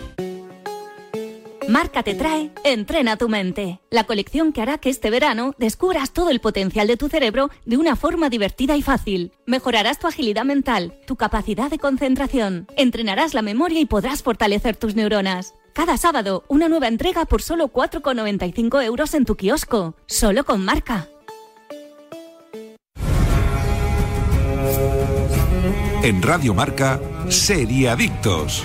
[1.67, 6.29] Marca te trae Entrena tu mente, la colección que hará que este verano descubras todo
[6.29, 9.31] el potencial de tu cerebro de una forma divertida y fácil.
[9.45, 14.95] Mejorarás tu agilidad mental, tu capacidad de concentración, entrenarás la memoria y podrás fortalecer tus
[14.95, 15.55] neuronas.
[15.73, 21.07] Cada sábado, una nueva entrega por solo 4,95 euros en tu kiosco, solo con marca.
[26.03, 28.63] En Radio Marca, Seriadictos.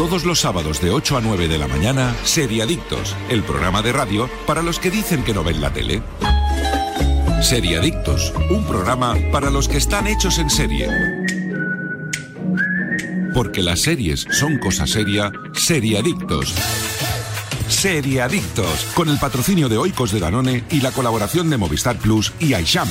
[0.00, 4.30] Todos los sábados de 8 a 9 de la mañana, Seriadictos, el programa de radio
[4.46, 6.02] para los que dicen que no ven la tele.
[7.42, 10.88] Seriadictos, un programa para los que están hechos en serie.
[13.34, 16.54] Porque las series son cosa seria, Seriadictos.
[17.68, 22.54] Seriadictos, con el patrocinio de Oikos de Danone y la colaboración de Movistar Plus y
[22.54, 22.88] Aisham.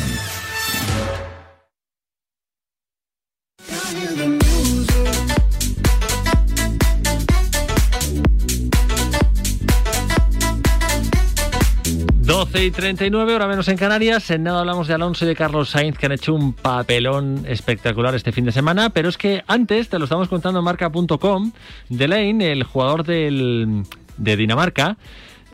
[12.52, 14.32] 12 y 39, hora menos en Canarias.
[14.32, 18.16] En nada hablamos de Alonso y de Carlos Sainz, que han hecho un papelón espectacular
[18.16, 18.90] este fin de semana.
[18.90, 21.52] Pero es que antes, te lo estamos contando en marca.com,
[21.90, 23.84] Lane, el jugador del,
[24.18, 24.98] de Dinamarca,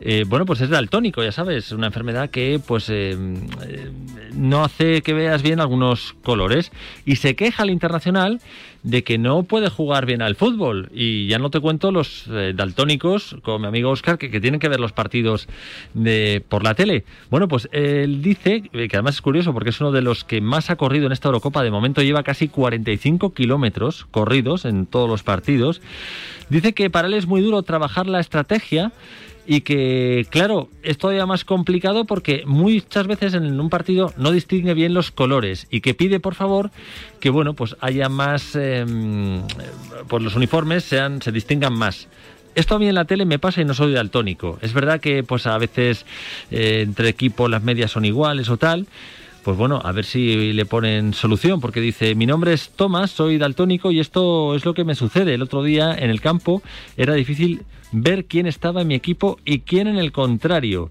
[0.00, 3.16] eh, bueno, pues es daltónico, ya sabes, una enfermedad que pues eh,
[3.66, 3.90] eh,
[4.34, 6.70] no hace que veas bien algunos colores.
[7.04, 8.40] Y se queja al internacional
[8.82, 10.90] de que no puede jugar bien al fútbol.
[10.94, 14.68] Y ya no te cuento los daltónicos, como mi amigo Oscar, que, que, tienen que
[14.68, 15.48] ver los partidos
[15.94, 17.04] de, por la tele.
[17.30, 20.70] Bueno, pues él dice, que además es curioso porque es uno de los que más
[20.70, 25.24] ha corrido en esta Eurocopa, de momento lleva casi 45 kilómetros corridos en todos los
[25.24, 25.80] partidos,
[26.48, 28.92] dice que para él es muy duro trabajar la estrategia
[29.46, 34.74] y que, claro, es todavía más complicado porque muchas veces en un partido no distingue
[34.74, 36.70] bien los colores y que pide, por favor,
[37.20, 38.84] que, bueno, pues haya más, eh,
[40.08, 42.08] pues los uniformes sean, se distingan más.
[42.56, 44.58] Esto a mí en la tele me pasa y no soy daltónico.
[44.62, 46.06] Es verdad que, pues a veces
[46.50, 48.86] eh, entre equipos las medias son iguales o tal,
[49.46, 53.38] pues bueno, a ver si le ponen solución, porque dice, mi nombre es Tomás, soy
[53.38, 55.34] daltónico y esto es lo que me sucede.
[55.34, 56.62] El otro día en el campo
[56.96, 60.90] era difícil ver quién estaba en mi equipo y quién en el contrario.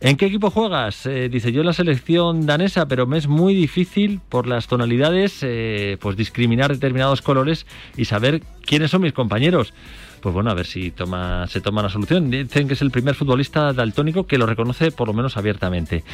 [0.00, 1.06] ¿En qué equipo juegas?
[1.06, 5.38] Eh, dice yo en la selección danesa, pero me es muy difícil por las tonalidades,
[5.40, 7.64] eh, pues discriminar determinados colores
[7.96, 9.72] y saber quiénes son mis compañeros
[10.20, 12.30] pues bueno, a ver si se toma la solución.
[12.30, 16.04] Dicen que es el primer futbolista daltónico que lo reconoce por lo menos abiertamente.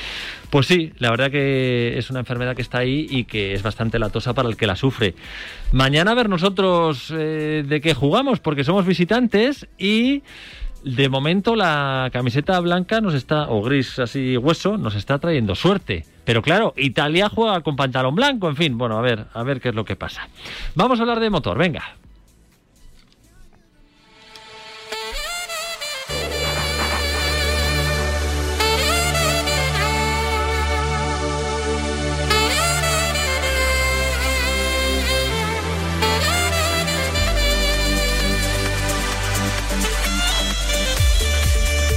[0.51, 3.99] Pues sí, la verdad que es una enfermedad que está ahí y que es bastante
[3.99, 5.15] latosa para el que la sufre.
[5.73, 10.23] Mañana a ver nosotros eh, de qué jugamos, porque somos visitantes y...
[10.85, 16.05] De momento la camiseta blanca nos está, o gris así hueso, nos está trayendo suerte.
[16.25, 19.71] Pero claro, Italia juega con pantalón blanco, en fin, bueno, a ver, a ver qué
[19.71, 20.29] es lo que pasa.
[20.77, 21.97] Vamos a hablar de motor, venga.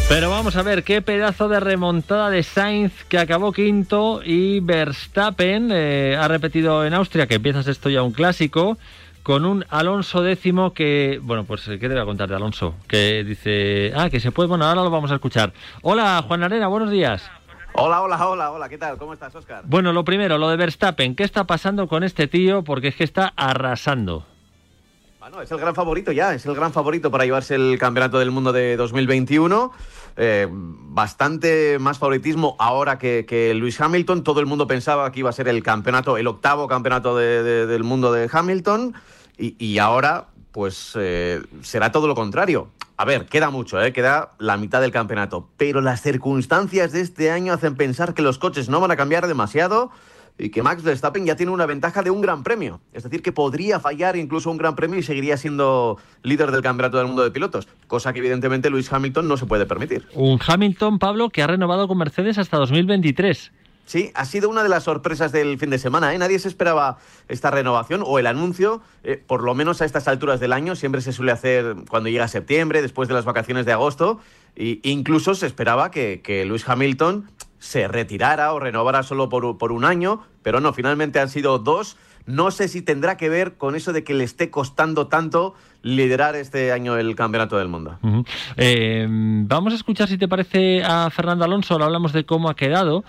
[0.10, 5.70] Pero vamos a ver qué pedazo de remontada de Sainz que acabó quinto y Verstappen
[5.72, 8.80] eh, ha repetido en Austria que empiezas esto ya un clásico
[9.22, 12.74] con un Alonso décimo que, bueno, pues ¿qué te voy a contar de Alonso?
[12.88, 15.53] Que dice, ah, que se puede, bueno, ahora lo vamos a escuchar.
[15.84, 17.30] Hola, Juan Arena, buenos días.
[17.74, 18.97] Hola, hola, hola, hola, ¿qué tal?
[18.97, 19.62] ¿Cómo estás, Oscar?
[19.68, 22.64] Bueno, lo primero, lo de Verstappen, ¿qué está pasando con este tío?
[22.64, 24.26] Porque es que está arrasando.
[25.30, 28.32] Bueno, es el gran favorito ya, es el gran favorito para llevarse el Campeonato del
[28.32, 29.72] Mundo de 2021.
[30.18, 34.24] Eh, bastante más favoritismo ahora que, que Luis Hamilton.
[34.24, 38.12] Todo el mundo pensaba que iba a ser el campeonato, el octavo campeonato del mundo
[38.12, 38.96] de Hamilton.
[39.38, 42.70] Y, ahora, pues eh, será todo lo contrario.
[42.98, 43.94] A ver, queda mucho, ¿eh?
[43.94, 45.48] queda la mitad del campeonato.
[45.58, 49.28] Pero las circunstancias de este año hacen pensar que los coches no van a cambiar
[49.28, 50.09] demasiado y
[50.48, 52.80] que Max Verstappen ya tiene una ventaja de un gran premio.
[52.94, 56.98] Es decir, que podría fallar incluso un gran premio y seguiría siendo líder del campeonato
[56.98, 60.08] del mundo de pilotos, cosa que evidentemente Luis Hamilton no se puede permitir.
[60.14, 63.52] Un Hamilton, Pablo, que ha renovado con Mercedes hasta 2023.
[63.90, 66.14] Sí, ha sido una de las sorpresas del fin de semana.
[66.14, 66.18] ¿eh?
[66.20, 70.40] Nadie se esperaba esta renovación o el anuncio, eh, por lo menos a estas alturas
[70.40, 70.76] del año.
[70.76, 74.20] Siempre se suele hacer cuando llega septiembre, después de las vacaciones de agosto.
[74.56, 79.72] E incluso se esperaba que, que Luis Hamilton se retirara o renovara solo por, por
[79.72, 81.97] un año, pero no, finalmente han sido dos.
[82.26, 86.36] No sé si tendrá que ver con eso de que le esté costando tanto liderar
[86.36, 87.97] este año el Campeonato del Mundo.
[88.55, 92.55] Eh, vamos a escuchar si te parece a Fernando Alonso, ahora hablamos de cómo ha
[92.55, 93.03] quedado,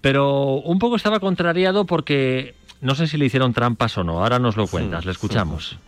[0.00, 4.38] pero un poco estaba contrariado porque no sé si le hicieron trampas o no, ahora
[4.38, 5.78] nos lo cuentas, le escuchamos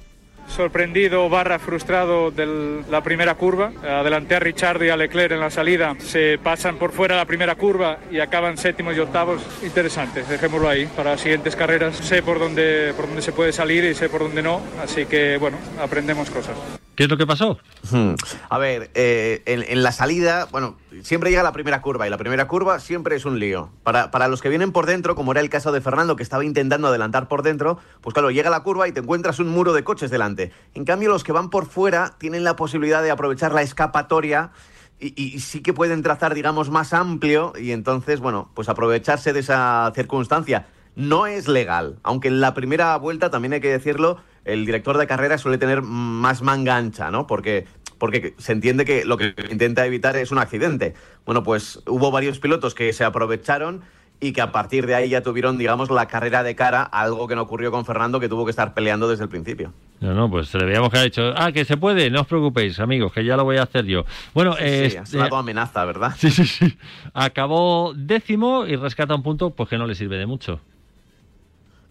[0.50, 3.72] sorprendido barra frustrado de la primera curva.
[3.82, 5.94] Adelanté a Richard y a Leclerc en la salida.
[5.98, 9.42] Se pasan por fuera la primera curva y acaban séptimos y octavos.
[9.62, 10.86] Interesante, dejémoslo ahí.
[10.96, 14.20] Para las siguientes carreras sé por dónde, por dónde se puede salir y sé por
[14.20, 14.60] dónde no.
[14.82, 16.56] Así que, bueno, aprendemos cosas.
[17.00, 17.56] ¿Qué es lo que pasó?
[17.90, 18.12] Hmm.
[18.50, 22.46] A ver, eh, en, la salida, bueno, siempre llega la primera curva y la primera
[22.46, 23.70] curva siempre es un lío.
[23.84, 26.44] Para, para, los que vienen por dentro, como era el caso de Fernando, que estaba
[26.44, 29.82] intentando adelantar por dentro, pues claro, llega la curva y te encuentras un muro de
[29.82, 30.52] coches delante.
[30.74, 34.50] En cambio, los que van por fuera tienen la posibilidad de aprovechar la escapatoria
[34.98, 39.40] y, y, sí que pueden trazar, digamos, más amplio y entonces, bueno, pues aprovecharse de
[39.40, 40.66] esa circunstancia.
[41.00, 45.06] No es legal, aunque en la primera vuelta, también hay que decirlo, el director de
[45.06, 47.26] carrera suele tener más manga ancha, ¿no?
[47.26, 50.92] Porque, porque se entiende que lo que intenta evitar es un accidente.
[51.24, 53.80] Bueno, pues hubo varios pilotos que se aprovecharon
[54.20, 57.34] y que a partir de ahí ya tuvieron, digamos, la carrera de cara, algo que
[57.34, 59.72] no ocurrió con Fernando, que tuvo que estar peleando desde el principio.
[60.00, 63.12] No, no, pues veíamos que ha dicho, ah, que se puede, no os preocupéis, amigos,
[63.12, 64.04] que ya lo voy a hacer yo.
[64.34, 66.12] Bueno, Sí, eh, sí, has dado amenaza, ¿verdad?
[66.18, 66.78] Sí, sí, sí.
[67.14, 70.60] Acabó décimo y rescata un punto, pues que no le sirve de mucho.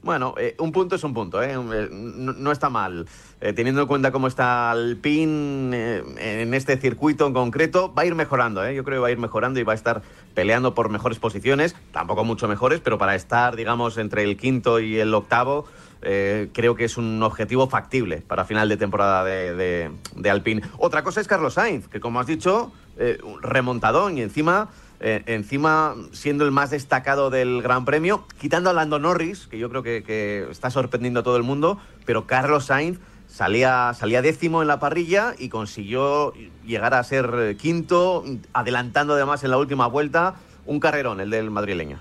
[0.02, 1.52] Bueno, eh, un punto es un punto, ¿eh?
[1.54, 3.06] Eh, no, está mal.
[3.41, 8.06] Eh, teniendo en cuenta cómo está Alpine eh, en este circuito en concreto, va a
[8.06, 8.62] ir mejorando.
[8.72, 10.02] Yo creo que va a ir mejorando y va a estar
[10.34, 14.97] peleando por mejores posiciones, tampoco mucho mejores, pero para estar, digamos, entre el quinto y
[14.97, 15.66] el octavo,
[16.02, 20.62] creo que es un objetivo factible para final de temporada de, de, Alpine.
[20.78, 24.70] Otra cosa es Carlos Sainz, que como has dicho, eh, remontadón y encima...
[25.02, 29.70] Eh, encima siendo el más destacado del Gran Premio, quitando a Lando Norris, que yo
[29.70, 34.68] creo que, está sorprendiendo a todo el mundo, pero Carlos Sainz salía, salía décimo en
[34.68, 36.34] la parrilla y consiguió
[36.66, 40.36] llegar a ser eh, quinto, adelantando además en la última vuelta
[40.66, 42.00] un carrerón, el del madrileño.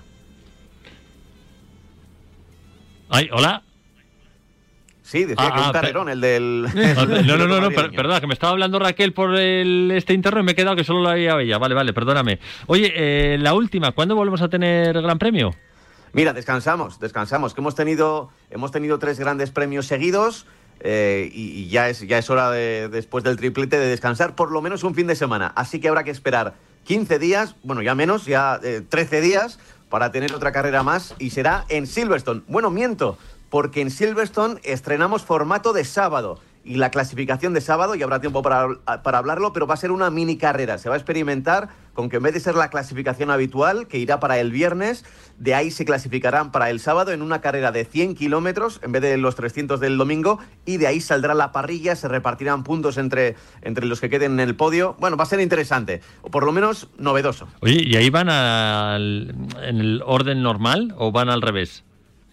[3.09, 3.63] Ay, hola.
[5.09, 6.67] Sí, decía Ah, que un ah, carrerón, el del...
[7.25, 10.39] No, no, no, no, per- perdona, que me estaba hablando Raquel por el, este interno
[10.41, 11.57] y me he quedado que solo la había ella.
[11.57, 12.37] Vale, vale, perdóname.
[12.67, 15.55] Oye, eh, la última, ¿cuándo volvemos a tener Gran Premio?
[16.13, 20.45] Mira, descansamos, descansamos, que hemos tenido, hemos tenido tres grandes premios seguidos
[20.81, 24.51] eh, y, y ya, es, ya es hora de, después del triplete de descansar por
[24.51, 25.51] lo menos un fin de semana.
[25.55, 26.53] Así que habrá que esperar
[26.85, 31.31] 15 días, bueno, ya menos, ya eh, 13 días para tener otra carrera más y
[31.31, 32.41] será en Silverstone.
[32.47, 33.17] Bueno, miento,
[33.49, 36.39] porque en Silverstone estrenamos formato de sábado.
[36.65, 38.67] Y la clasificación de sábado, y habrá tiempo para,
[39.01, 40.77] para hablarlo, pero va a ser una mini carrera.
[40.77, 44.19] Se va a experimentar con que en vez de ser la clasificación habitual, que irá
[44.19, 45.05] para el viernes,
[45.37, 49.01] de ahí se clasificarán para el sábado en una carrera de 100 kilómetros en vez
[49.01, 53.35] de los 300 del domingo, y de ahí saldrá la parrilla, se repartirán puntos entre,
[53.61, 54.95] entre los que queden en el podio.
[54.99, 57.47] Bueno, va a ser interesante, o por lo menos novedoso.
[57.61, 61.83] Oye, ¿y ahí van en el orden normal o van al revés?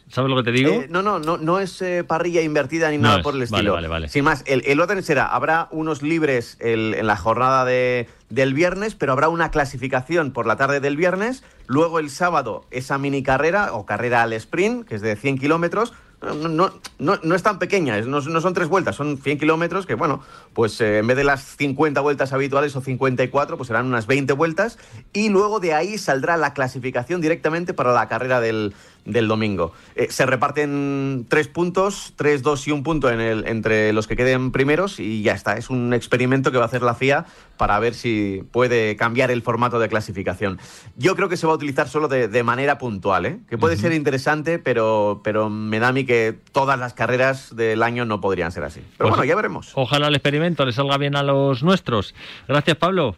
[0.08, 0.70] ¿Sabes lo que te digo?
[0.70, 3.22] Eh, no, no, no, no es eh, parrilla invertida ni No nada es.
[3.24, 3.72] por el Vale, estilo.
[3.72, 4.08] vale, vale.
[4.08, 8.54] Sin más, el, el orden será, habrá unos libres el- en la jornada de, del
[8.54, 13.22] viernes, pero habrá una clasificación por la tarde del viernes, luego el sábado esa mini
[13.24, 15.92] carrera o carrera al sprint, que es de 100 kilómetros.
[16.22, 19.84] No, no, no, no es tan pequeña, no, no son tres vueltas, son 100 kilómetros
[19.84, 20.22] que, bueno,
[20.54, 24.32] pues eh, en vez de las 50 vueltas habituales o 54, pues serán unas 20
[24.32, 24.78] vueltas.
[25.12, 28.74] Y luego de ahí saldrá la clasificación directamente para la carrera del,
[29.06, 29.72] del domingo.
[29.94, 34.16] Eh, se reparten tres puntos, tres, dos y un punto en el, entre los que
[34.16, 35.56] queden primeros y ya está.
[35.56, 37.24] Es un experimento que va a hacer la FIA
[37.56, 40.58] para ver si puede cambiar el formato de clasificación.
[40.96, 43.38] Yo creo que se va a utilizar solo de, de manera puntual, ¿eh?
[43.48, 47.82] que puede ser interesante, pero, pero me da a mí que todas las carreras del
[47.82, 48.80] año no podrían ser así.
[48.80, 49.72] Pero Pues bueno, ya veremos.
[49.74, 52.14] Ojalá el experimento le salga bien a los nuestros.
[52.48, 53.16] Gracias, Pablo.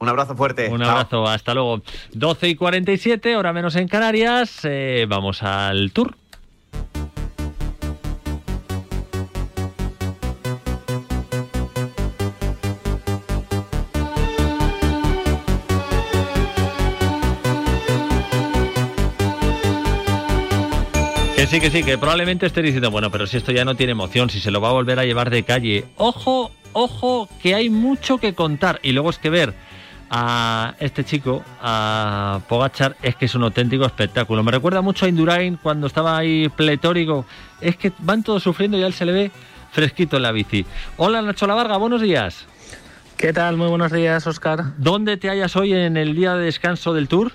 [0.00, 0.68] Un abrazo fuerte.
[0.68, 0.90] Un Chao.
[0.90, 1.82] abrazo, hasta luego.
[2.12, 4.60] 12 y 47, hora menos en Canarias.
[4.64, 6.16] eh, vamos al tour.
[21.36, 23.92] Que sí, que sí, que probablemente esté diciendo, bueno, pero si esto ya no tiene
[23.92, 25.86] emoción, si se lo va a volver a llevar de calle.
[25.96, 28.78] Ojo, ojo, que hay mucho que contar.
[28.82, 29.54] Y luego es que ver
[30.10, 34.42] a este chico, a Pogachar, es que es un auténtico espectáculo.
[34.42, 37.24] Me recuerda mucho a Indurain cuando estaba ahí pletórico.
[37.60, 39.30] Es que van todos sufriendo y a él se le ve
[39.70, 40.66] fresquito en la bici.
[40.96, 42.46] Hola Nacho Lavarga, buenos días.
[43.16, 43.56] ¿Qué tal?
[43.56, 44.72] Muy buenos días, Oscar.
[44.78, 47.32] ¿Dónde te hallas hoy en el día de descanso del Tour?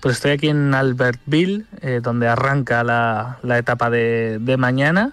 [0.00, 5.12] Pues estoy aquí en Albertville, eh, donde arranca la, la etapa de, de mañana.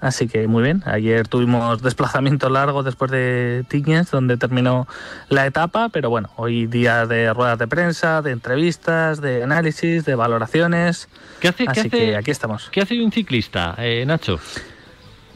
[0.00, 0.82] Así que muy bien.
[0.84, 4.86] Ayer tuvimos desplazamiento largo después de Tignes, donde terminó
[5.30, 5.88] la etapa.
[5.88, 11.08] Pero bueno, hoy día de ruedas de prensa, de entrevistas, de análisis, de valoraciones.
[11.40, 12.68] ¿Qué hace, Así qué hace- que aquí estamos.
[12.70, 14.38] ¿Qué hace un ciclista, eh, Nacho?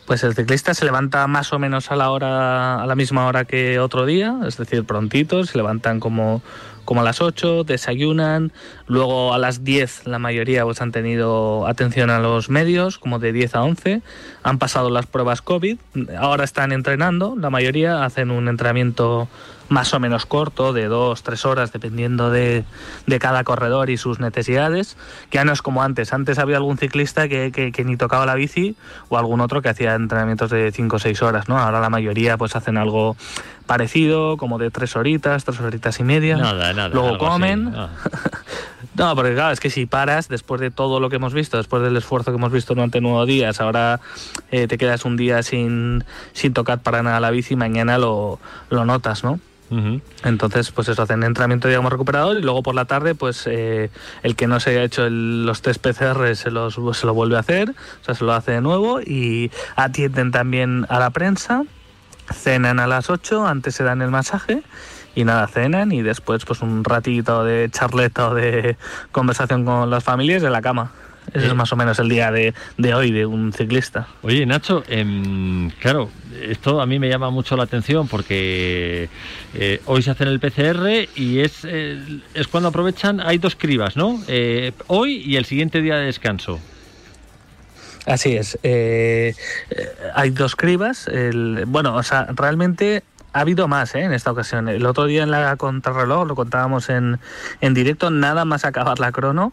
[0.06, 3.44] Pues el ciclista se levanta más o menos a la hora, a la misma hora
[3.44, 6.42] que otro día, es decir, prontito, se levantan como,
[6.90, 8.50] como a las 8, desayunan,
[8.88, 13.32] luego a las 10 la mayoría pues han tenido atención a los medios, como de
[13.32, 14.02] 10 a 11,
[14.42, 15.78] han pasado las pruebas COVID,
[16.18, 19.28] ahora están entrenando, la mayoría hacen un entrenamiento
[19.68, 22.64] más o menos corto, de dos, tres horas, dependiendo de,
[23.06, 24.96] de cada corredor y sus necesidades,
[25.30, 26.12] que ya no es como antes.
[26.12, 28.74] Antes había algún ciclista que, que- ni tocaba la bici
[29.10, 31.56] o algún otro que hacía entrenamientos de cinco o seis horas, ¿no?
[31.56, 33.16] Ahora la mayoría pues hacen algo
[33.70, 36.36] parecido, como de tres horitas, tres horitas y media.
[36.36, 36.88] Nada, nada.
[36.88, 37.72] Luego comen.
[37.76, 37.90] Ah.
[38.96, 41.82] No, porque claro, es que si paras después de todo lo que hemos visto, después
[41.82, 44.00] del esfuerzo que hemos visto durante nueve días, ahora
[44.50, 48.84] eh, te quedas un día sin, sin tocar para nada la bici, mañana lo, lo
[48.84, 49.38] notas, ¿no?
[50.24, 53.90] Entonces, pues eso, hacen entrenamiento, digamos, recuperador y luego por la tarde, pues eh,
[54.24, 57.40] el que no se haya hecho los test PCR se, los, se lo vuelve a
[57.40, 61.62] hacer, o sea, se lo hace de nuevo y atienden también a la prensa,
[62.32, 64.62] cenan a las 8, antes se dan el masaje
[65.14, 68.76] y nada, cenan y después pues un ratito de charleta o de
[69.12, 70.92] conversación con las familias en la cama.
[71.32, 72.54] Ese es más o menos el día de,
[72.92, 74.08] hoy de un ciclista.
[74.22, 76.10] Oye, Nacho, em, claro,
[76.42, 79.08] esto a mí me llama mucho la atención porque
[79.54, 83.96] eh, hoy se hacen el PCR y es, eh, es cuando aprovechan, hay dos cribas,
[83.96, 84.20] ¿no?
[84.26, 86.58] Eh, hoy y el siguiente día de descanso.
[88.10, 88.58] Así es.
[90.14, 91.08] hay dos cribas.
[91.66, 93.02] bueno, o sea, realmente
[93.32, 94.02] ha habido más ¿eh?
[94.02, 94.68] en esta ocasión.
[94.68, 97.18] El otro día en la contrarreloj, lo contábamos en,
[97.60, 99.52] en directo, nada más acabar la crono,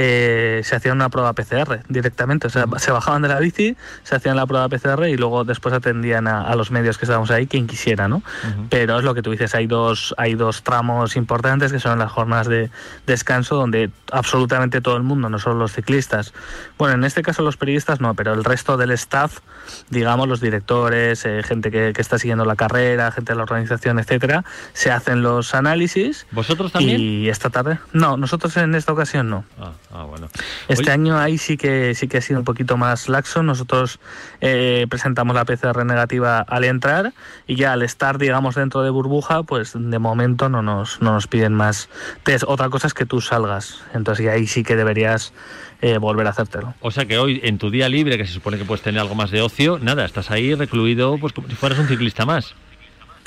[0.00, 2.46] eh, se hacía una prueba PCR directamente.
[2.46, 5.74] O sea, se bajaban de la bici, se hacían la prueba PCR y luego después
[5.74, 8.22] atendían a, los medios que estábamos ahí, quien quisiera, ¿no?
[8.70, 12.12] Pero es lo que tú dices, hay dos, hay dos tramos importantes que son las
[12.12, 12.70] jornadas de
[13.08, 16.32] descanso donde absolutamente todo el mundo, no solo los ciclistas,
[16.78, 19.40] bueno, en este caso los periodistas no, pero el resto del staff,
[19.90, 24.44] digamos, los directores, eh, gente que, está siguiendo la carrera, gente de la organización, etcétera,
[24.74, 26.26] se hacen los análisis.
[26.30, 27.00] ¿Vosotros también?
[27.00, 29.44] Y esta tarde, no, nosotros en esta ocasión no.
[29.60, 29.72] Ah.
[29.90, 30.28] Ah, bueno.
[30.68, 33.42] Este año ahí sí que sí que ha sido un poquito más laxo.
[33.42, 34.00] Nosotros
[34.40, 37.14] eh, presentamos la PCR negativa al entrar
[37.46, 41.26] y ya al estar, digamos, dentro de burbuja, pues de momento no nos, no nos
[41.26, 41.88] piden más
[42.22, 42.44] test.
[42.46, 43.82] Otra cosa es que tú salgas.
[43.94, 45.32] Entonces ahí sí que deberías
[45.80, 46.74] eh, volver a hacértelo.
[46.80, 49.14] O sea que hoy, en tu día libre, que se supone que puedes tener algo
[49.14, 52.54] más de ocio, nada, estás ahí recluido pues como si fueras un ciclista más.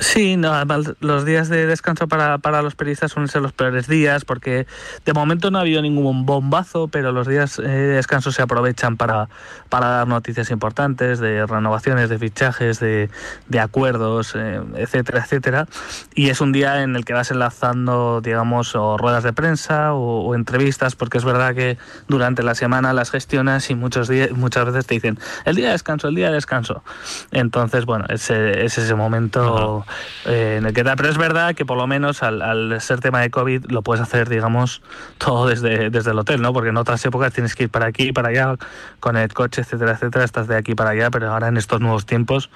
[0.01, 0.51] Sí, no,
[0.99, 4.65] los días de descanso para, para, los periodistas suelen ser los peores días porque
[5.05, 8.97] de momento no ha habido ningún bombazo, pero los días eh, de descanso se aprovechan
[8.97, 9.29] para,
[9.69, 13.11] para dar noticias importantes de renovaciones, de fichajes, de,
[13.47, 15.67] de acuerdos, eh, etcétera, etcétera.
[16.15, 20.33] Y es un día en el que vas enlazando, digamos, o ruedas de prensa o,
[20.33, 21.77] entrevistas, porque es verdad que
[22.07, 25.73] durante la semana las gestionas y muchos días, muchas veces te dicen el día de
[25.73, 26.83] descanso, el día de descanso.
[27.31, 29.85] Entonces, bueno, ese, es ese momento
[30.25, 33.29] eh, en el que Pero es verdad que por lo menos al, ser tema de
[33.29, 34.81] COVID lo puedes hacer, digamos,
[35.17, 36.53] todo desde, desde el hotel, ¿no?
[36.53, 38.55] Porque en otras épocas tienes que ir para aquí para allá
[38.99, 42.05] con el coche, etcétera, etcétera, estás de aquí para allá, pero ahora en estos nuevos
[42.05, 42.49] tiempos,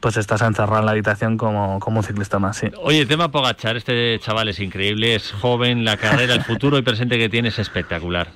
[0.00, 2.68] pues estás encerrado en la habitación como, como un ciclista más, sí.
[2.82, 7.18] Oye, tema Pogachar, este chaval es increíble, es joven, la carrera, el futuro y presente
[7.18, 8.28] que tiene es espectacular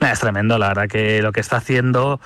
[0.00, 2.20] es tremendo, la verdad que lo que está haciendo.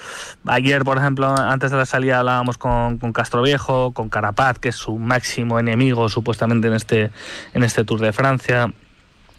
[0.46, 4.70] Ayer, por ejemplo, antes de la salida hablábamos con, con Castro Viejo, con Carapaz, que
[4.70, 7.10] es su máximo enemigo supuestamente en este,
[7.54, 8.72] en este Tour de Francia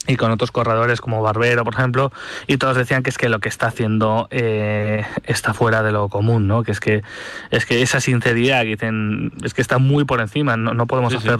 [0.08, 2.12] y con otros corredores como Barbero, por ejemplo,
[2.48, 6.10] y todos decían que es que lo que está haciendo eh, está fuera de lo
[6.10, 6.64] común, ¿no?
[6.64, 7.04] Que es que
[7.52, 11.14] es que esa sinceridad que dicen es que está muy por encima, no, no podemos
[11.14, 11.40] hacer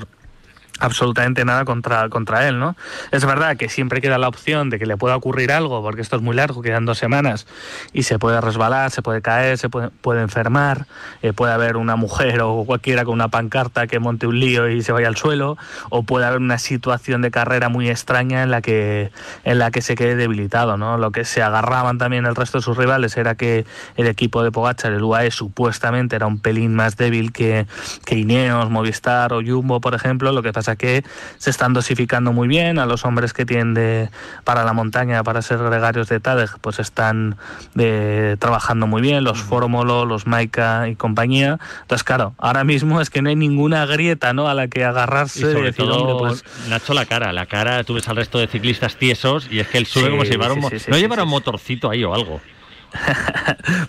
[0.80, 2.76] absolutamente nada contra, contra él, ¿no?
[3.12, 6.16] Es verdad que siempre queda la opción de que le pueda ocurrir algo, porque esto
[6.16, 7.48] es muy largo, quedan dos semanas,
[7.94, 10.88] y se puede resbalar, se puede caer, se puede, puede enfermar,
[11.22, 14.82] eh, puede haber una mujer o cualquiera con una pancarta que monte un lío y
[14.82, 15.58] se vaya al suelo,
[15.90, 19.12] o puede haber una situación de carrera muy extraña en la que,
[19.44, 20.98] en la que se quede debilitado, ¿no?
[20.98, 23.66] Lo que se agarraban también el resto de sus rivales era que
[23.98, 27.66] el equipo de Pogachar, el UAE, supuestamente era un pelín más débil que,
[28.06, 31.04] que Ineos, Movistar o Jumbo, por ejemplo, lo que pasa que
[31.38, 34.10] se están dosificando muy bien, a los hombres que tienen de,
[34.44, 37.38] para la montaña, para ser gregarios de TADEG, pues están
[37.74, 41.60] de, trabajando muy bien, los Fórmulo, los Maika y compañía.
[41.82, 44.48] Entonces, claro, ahora mismo es que no hay ninguna grieta ¿no?
[44.48, 45.40] a la que agarrarse.
[45.40, 46.44] Y sobre todo, pues...
[46.70, 49.78] Nacho, la cara, la cara, tú ves al resto de ciclistas tiesos y es que
[49.78, 52.42] él sube como si llevara un, no llevara un motorcito ahí o algo.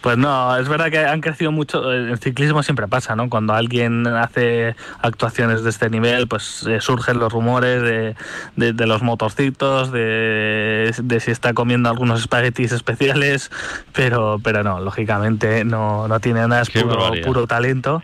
[0.03, 1.92] Pues no, es verdad que han crecido mucho.
[1.92, 3.28] El ciclismo siempre pasa, ¿no?
[3.28, 9.03] Cuando alguien hace actuaciones de este nivel, pues eh, surgen los rumores de, de, los
[9.03, 13.51] motorcitos, de, de, si está comiendo algunos espaguetis especiales,
[13.92, 18.03] pero, pero no, lógicamente no, no tiene nada, es puro, puro talento.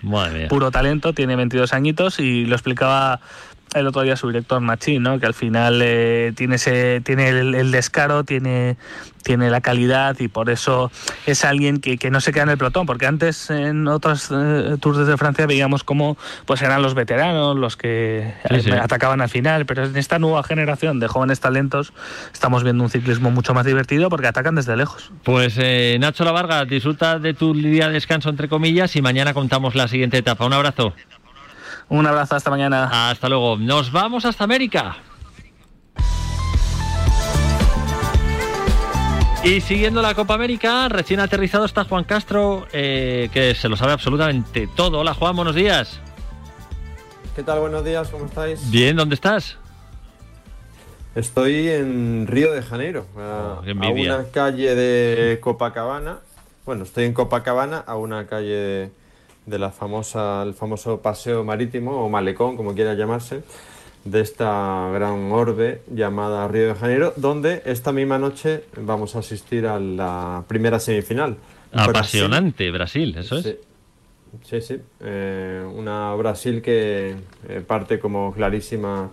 [0.48, 3.20] Puro talento, tiene 22 añitos y lo explicaba
[3.74, 5.18] el otro día su director Machín, ¿no?
[5.18, 8.76] que al final eh, tiene, ese, tiene el, descaro, tiene,
[9.22, 10.90] tiene la calidad y por eso
[11.26, 14.76] es alguien que, que no se queda en el pelotón, porque antes en otros eh,
[14.80, 18.32] Tours de Francia veíamos cómo pues eran los veteranos los que
[18.80, 21.92] atacaban al final, pero en esta nueva generación de jóvenes talentos
[22.32, 25.12] estamos viendo un ciclismo mucho más divertido porque atacan desde lejos.
[25.22, 29.74] Pues eh, Nacho Lavarga, disfruta de tu día de descanso entre comillas y mañana contamos
[29.74, 30.46] la siguiente etapa.
[30.46, 30.94] Un abrazo.
[31.88, 33.10] Un abrazo, hasta mañana.
[33.10, 33.56] Hasta luego.
[33.56, 34.96] Nos vamos hasta América.
[39.44, 43.92] Y siguiendo la Copa América, recién aterrizado está Juan Castro, eh, que se lo sabe
[43.92, 44.98] absolutamente todo.
[44.98, 46.00] Hola Juan, buenos días.
[47.36, 47.60] ¿Qué tal?
[47.60, 48.68] Buenos días, ¿cómo estáis?
[48.72, 49.56] Bien, ¿dónde estás?
[51.14, 56.18] Estoy en Río de Janeiro, a, qué a una calle de Copacabana.
[56.64, 58.90] Bueno, estoy en Copacabana, a una calle de,
[59.46, 63.42] de la famosa, el famoso paseo marítimo o malecón, como quiera llamarse,
[64.04, 69.66] de esta gran orbe llamada Río de Janeiro, donde esta misma noche vamos a asistir
[69.66, 71.36] a la primera semifinal.
[71.72, 73.44] Brasil- Apasionante, Brasil, eso es.
[73.44, 73.56] Sí,
[74.44, 74.60] sí.
[74.60, 74.80] sí.
[75.00, 77.14] Eh, una Brasil que
[77.48, 79.10] eh, parte como clarísima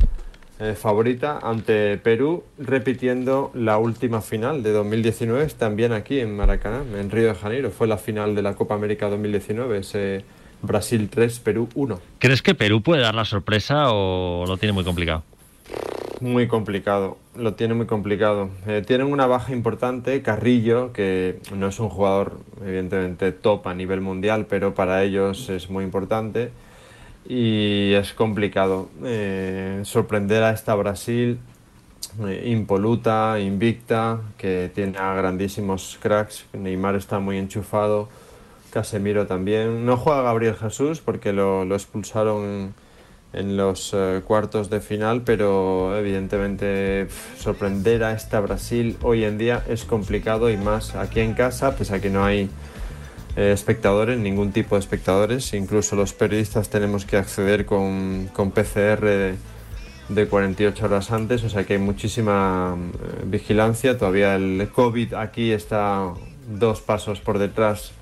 [0.59, 7.09] eh, favorita ante Perú, repitiendo la última final de 2019, también aquí en Maracaná, en
[7.09, 7.71] Río de Janeiro.
[7.71, 10.23] Fue la final de la Copa América 2019, ese
[10.61, 11.99] Brasil 3, Perú 1.
[12.19, 15.23] ¿Crees que Perú puede dar la sorpresa o lo tiene muy complicado?
[16.21, 18.49] Muy complicado, lo tiene muy complicado.
[18.67, 24.01] Eh, tienen una baja importante, Carrillo, que no es un jugador evidentemente top a nivel
[24.01, 26.51] mundial, pero para ellos es muy importante
[27.25, 31.39] y es complicado eh, sorprender a esta Brasil
[32.27, 36.45] eh, impoluta, invicta, que tiene grandísimos cracks.
[36.53, 38.09] Neymar está muy enchufado,
[38.71, 39.85] Casemiro también.
[39.85, 42.73] No juega Gabriel Jesús porque lo, expulsaron
[43.31, 47.07] en, los eh, cuartos de final, pero evidentemente
[47.37, 51.95] sorprender a esta Brasil hoy en día es complicado y más aquí en casa, pese
[51.95, 52.49] a que no hay
[53.35, 59.05] eh, espectadores, ningún tipo de espectadores, incluso los periodistas tenemos que acceder con, con PCR
[59.05, 59.35] de,
[60.09, 65.51] de 48 horas antes, o sea que hay muchísima eh, vigilancia, todavía el COVID aquí
[65.51, 66.13] está
[66.47, 67.93] dos pasos por detrás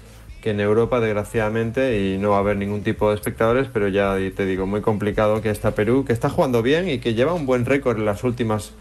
[0.42, 4.16] que en Europa, desgraciadamente, y no va a haber ningún tipo de espectadores, pero ya
[4.36, 7.46] te digo, muy complicado que está Perú, que está jugando bien y que lleva un
[7.46, 8.74] buen récord en las últimas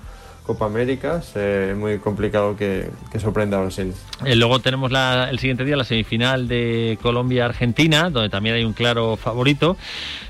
[0.45, 3.93] Copa Américas, eh, muy complicado que, que sorprenda a Brasil.
[4.24, 8.72] Eh, luego tenemos la- el siguiente día la semifinal de Colombia-Argentina, donde también hay un
[8.72, 9.76] claro favorito.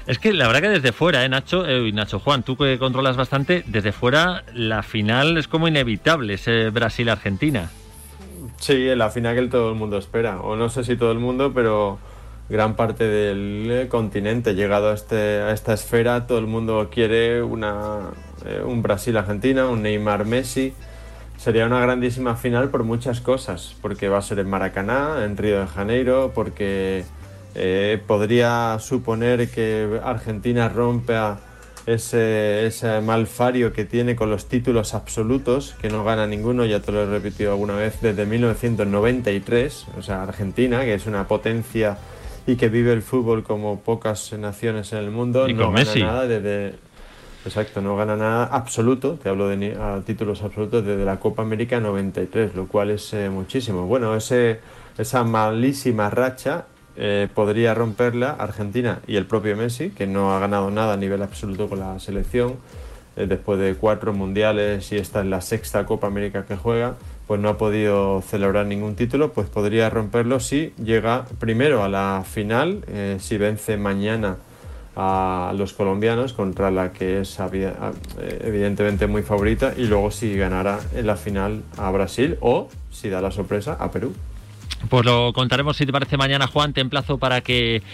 [0.06, 1.66] Es que la verdad que desde fuera, ¿eh, Nacho?
[1.66, 6.34] Eh, y Nacho Juan, tú que controlas bastante, desde fuera la final es como inevitable,
[6.34, 7.70] ese Brasil-Argentina.
[8.58, 11.52] Sí, la final que todo el mundo espera, o no sé si todo el mundo,
[11.54, 11.98] pero
[12.50, 17.42] gran parte del eh, continente llegado a, este, a esta esfera, todo el mundo quiere
[17.42, 18.10] una,
[18.44, 20.74] eh, un Brasil-Argentina, un Neymar-Messi.
[21.36, 25.60] Sería una grandísima final por muchas cosas, porque va a ser en Maracaná, en Río
[25.60, 27.04] de Janeiro, porque
[27.54, 31.38] eh, podría suponer que Argentina rompa
[31.86, 36.90] ese, ese malfario que tiene con los títulos absolutos, que no gana ninguno, ya te
[36.90, 41.96] lo he repetido alguna vez, desde 1993, o sea, Argentina, que es una potencia
[42.46, 45.84] y que vive el fútbol como pocas naciones en el mundo, Y no con gana
[45.84, 46.02] Messi.
[46.02, 46.74] nada desde...
[47.44, 51.80] Exacto, no gana nada absoluto, te hablo de a títulos absolutos desde la Copa América
[51.80, 53.86] 93, lo cual es eh, muchísimo.
[53.86, 54.60] Bueno, ese,
[54.98, 56.66] esa malísima racha
[56.96, 61.22] eh, podría romperla Argentina y el propio Messi, que no ha ganado nada a nivel
[61.22, 62.56] absoluto con la selección,
[63.16, 66.96] eh, después de cuatro mundiales y esta es la sexta Copa América que juega,
[67.30, 72.24] pues no ha podido celebrar ningún título, pues podría romperlo si llega primero a la
[72.28, 74.38] final, eh, si vence mañana
[74.96, 77.72] a los colombianos contra la que es eh,
[78.42, 83.20] evidentemente muy favorita y luego si ganara en la final a Brasil o si da
[83.20, 84.12] la sorpresa a Perú.
[84.88, 86.72] Pues lo contaremos si te parece mañana, Juan.
[86.72, 87.84] Te emplazo para que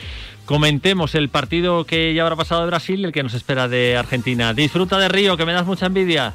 [0.46, 4.54] comentemos el partido que ya habrá pasado de Brasil el que nos espera de Argentina.
[4.54, 6.32] Disfruta de Río, que me das mucha envidia.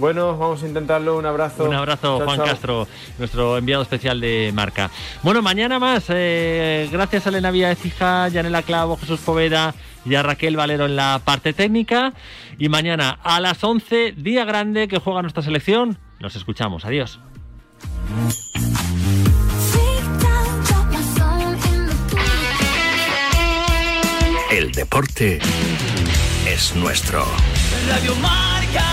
[0.00, 1.18] Bueno, vamos a intentarlo.
[1.18, 1.64] Un abrazo.
[1.64, 2.46] Un abrazo, Chao, Juan chao.
[2.46, 2.88] Castro,
[3.18, 4.90] nuestro enviado especial de marca.
[5.22, 6.04] Bueno, mañana más.
[6.08, 9.74] eh, gracias a Elena Vía Ecija, Yanela Clavo, Jesús Poveda
[10.06, 12.14] y a Raquel Valero en la parte técnica.
[12.58, 15.98] Y mañana a las 11, día grande que juega nuestra selección.
[16.18, 16.84] Nos escuchamos.
[16.86, 17.20] Adiós.
[24.50, 25.38] El deporte
[26.46, 27.24] es nuestro.
[27.88, 28.84] Radio Marca.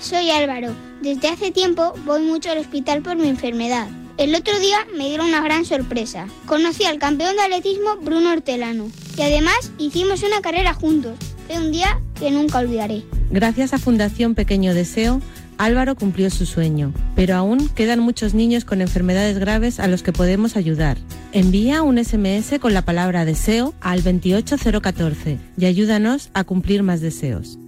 [0.00, 0.74] Soy Álvaro.
[1.00, 3.88] Desde hace tiempo voy mucho al hospital por mi enfermedad.
[4.18, 6.26] El otro día me dieron una gran sorpresa.
[6.46, 11.16] Conocí al campeón de atletismo Bruno Hortelano y además hicimos una carrera juntos.
[11.46, 13.02] Fue un día que nunca olvidaré.
[13.30, 15.20] Gracias a Fundación Pequeño Deseo,
[15.58, 20.12] Álvaro cumplió su sueño, pero aún quedan muchos niños con enfermedades graves a los que
[20.12, 20.98] podemos ayudar.
[21.32, 27.58] Envía un SMS con la palabra deseo al 28014 y ayúdanos a cumplir más deseos.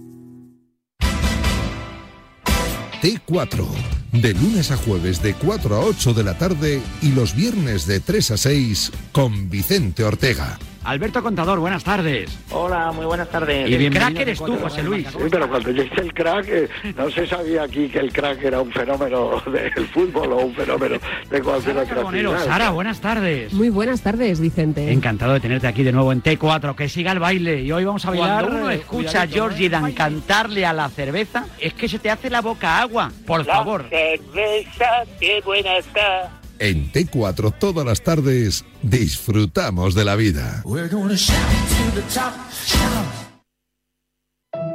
[3.01, 3.65] T4,
[4.11, 7.99] de lunes a jueves de 4 a 8 de la tarde y los viernes de
[8.01, 10.59] 3 a 6 con Vicente Ortega.
[10.83, 12.37] Alberto Contador, buenas tardes.
[12.51, 13.69] Hola, muy buenas tardes.
[13.69, 15.07] Y el crack eres tú, José Luis.
[15.07, 18.43] Sí, pero cuando yo hice el crack, eh, no se sabía aquí que el crack
[18.43, 20.97] era un fenómeno del fútbol o un fenómeno
[21.29, 22.45] de cualquier otra actividad.
[22.45, 23.53] Sara, buenas tardes.
[23.53, 24.91] Muy buenas tardes, Vicente.
[24.91, 27.61] Encantado de tenerte aquí de nuevo en T4, que siga el baile.
[27.61, 28.45] Y hoy vamos a bailar.
[28.45, 29.69] Cuando uno eh, escucha a Georgie ¿eh?
[29.69, 33.11] Dan cantarle a la cerveza, es que se te hace la boca agua.
[33.25, 33.85] Por favor.
[33.89, 36.38] Cerveza, qué buena está.
[36.59, 40.61] En T4 todas las tardes disfrutamos de la vida.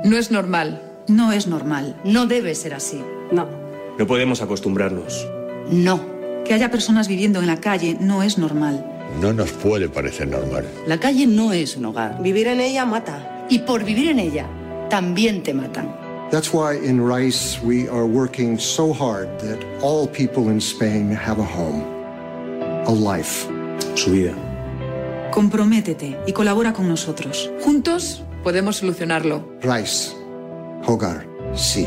[0.05, 0.83] No es normal.
[1.09, 2.01] No es normal.
[2.05, 3.03] No debe ser así.
[3.31, 3.47] No.
[3.99, 5.27] No podemos acostumbrarnos.
[5.71, 6.01] No.
[6.45, 8.85] Que haya personas viviendo en la calle no es normal.
[9.21, 10.67] No nos puede parecer normal.
[10.87, 12.23] La calle no es un hogar.
[12.23, 13.47] Vivir en ella mata.
[13.51, 14.47] Y por vivir en ella,
[14.89, 16.04] también te matan.
[16.35, 21.39] That's why in Rice we are working so hard that all people in Spain have
[21.39, 21.85] a home,
[22.89, 23.47] a life.
[23.95, 24.35] Su vida.
[25.31, 27.49] Comprométete y colabora con nosotros.
[27.63, 29.49] Juntos podemos solucionarlo.
[29.63, 30.13] Rice,
[30.89, 31.25] hogar,
[31.55, 31.87] sí.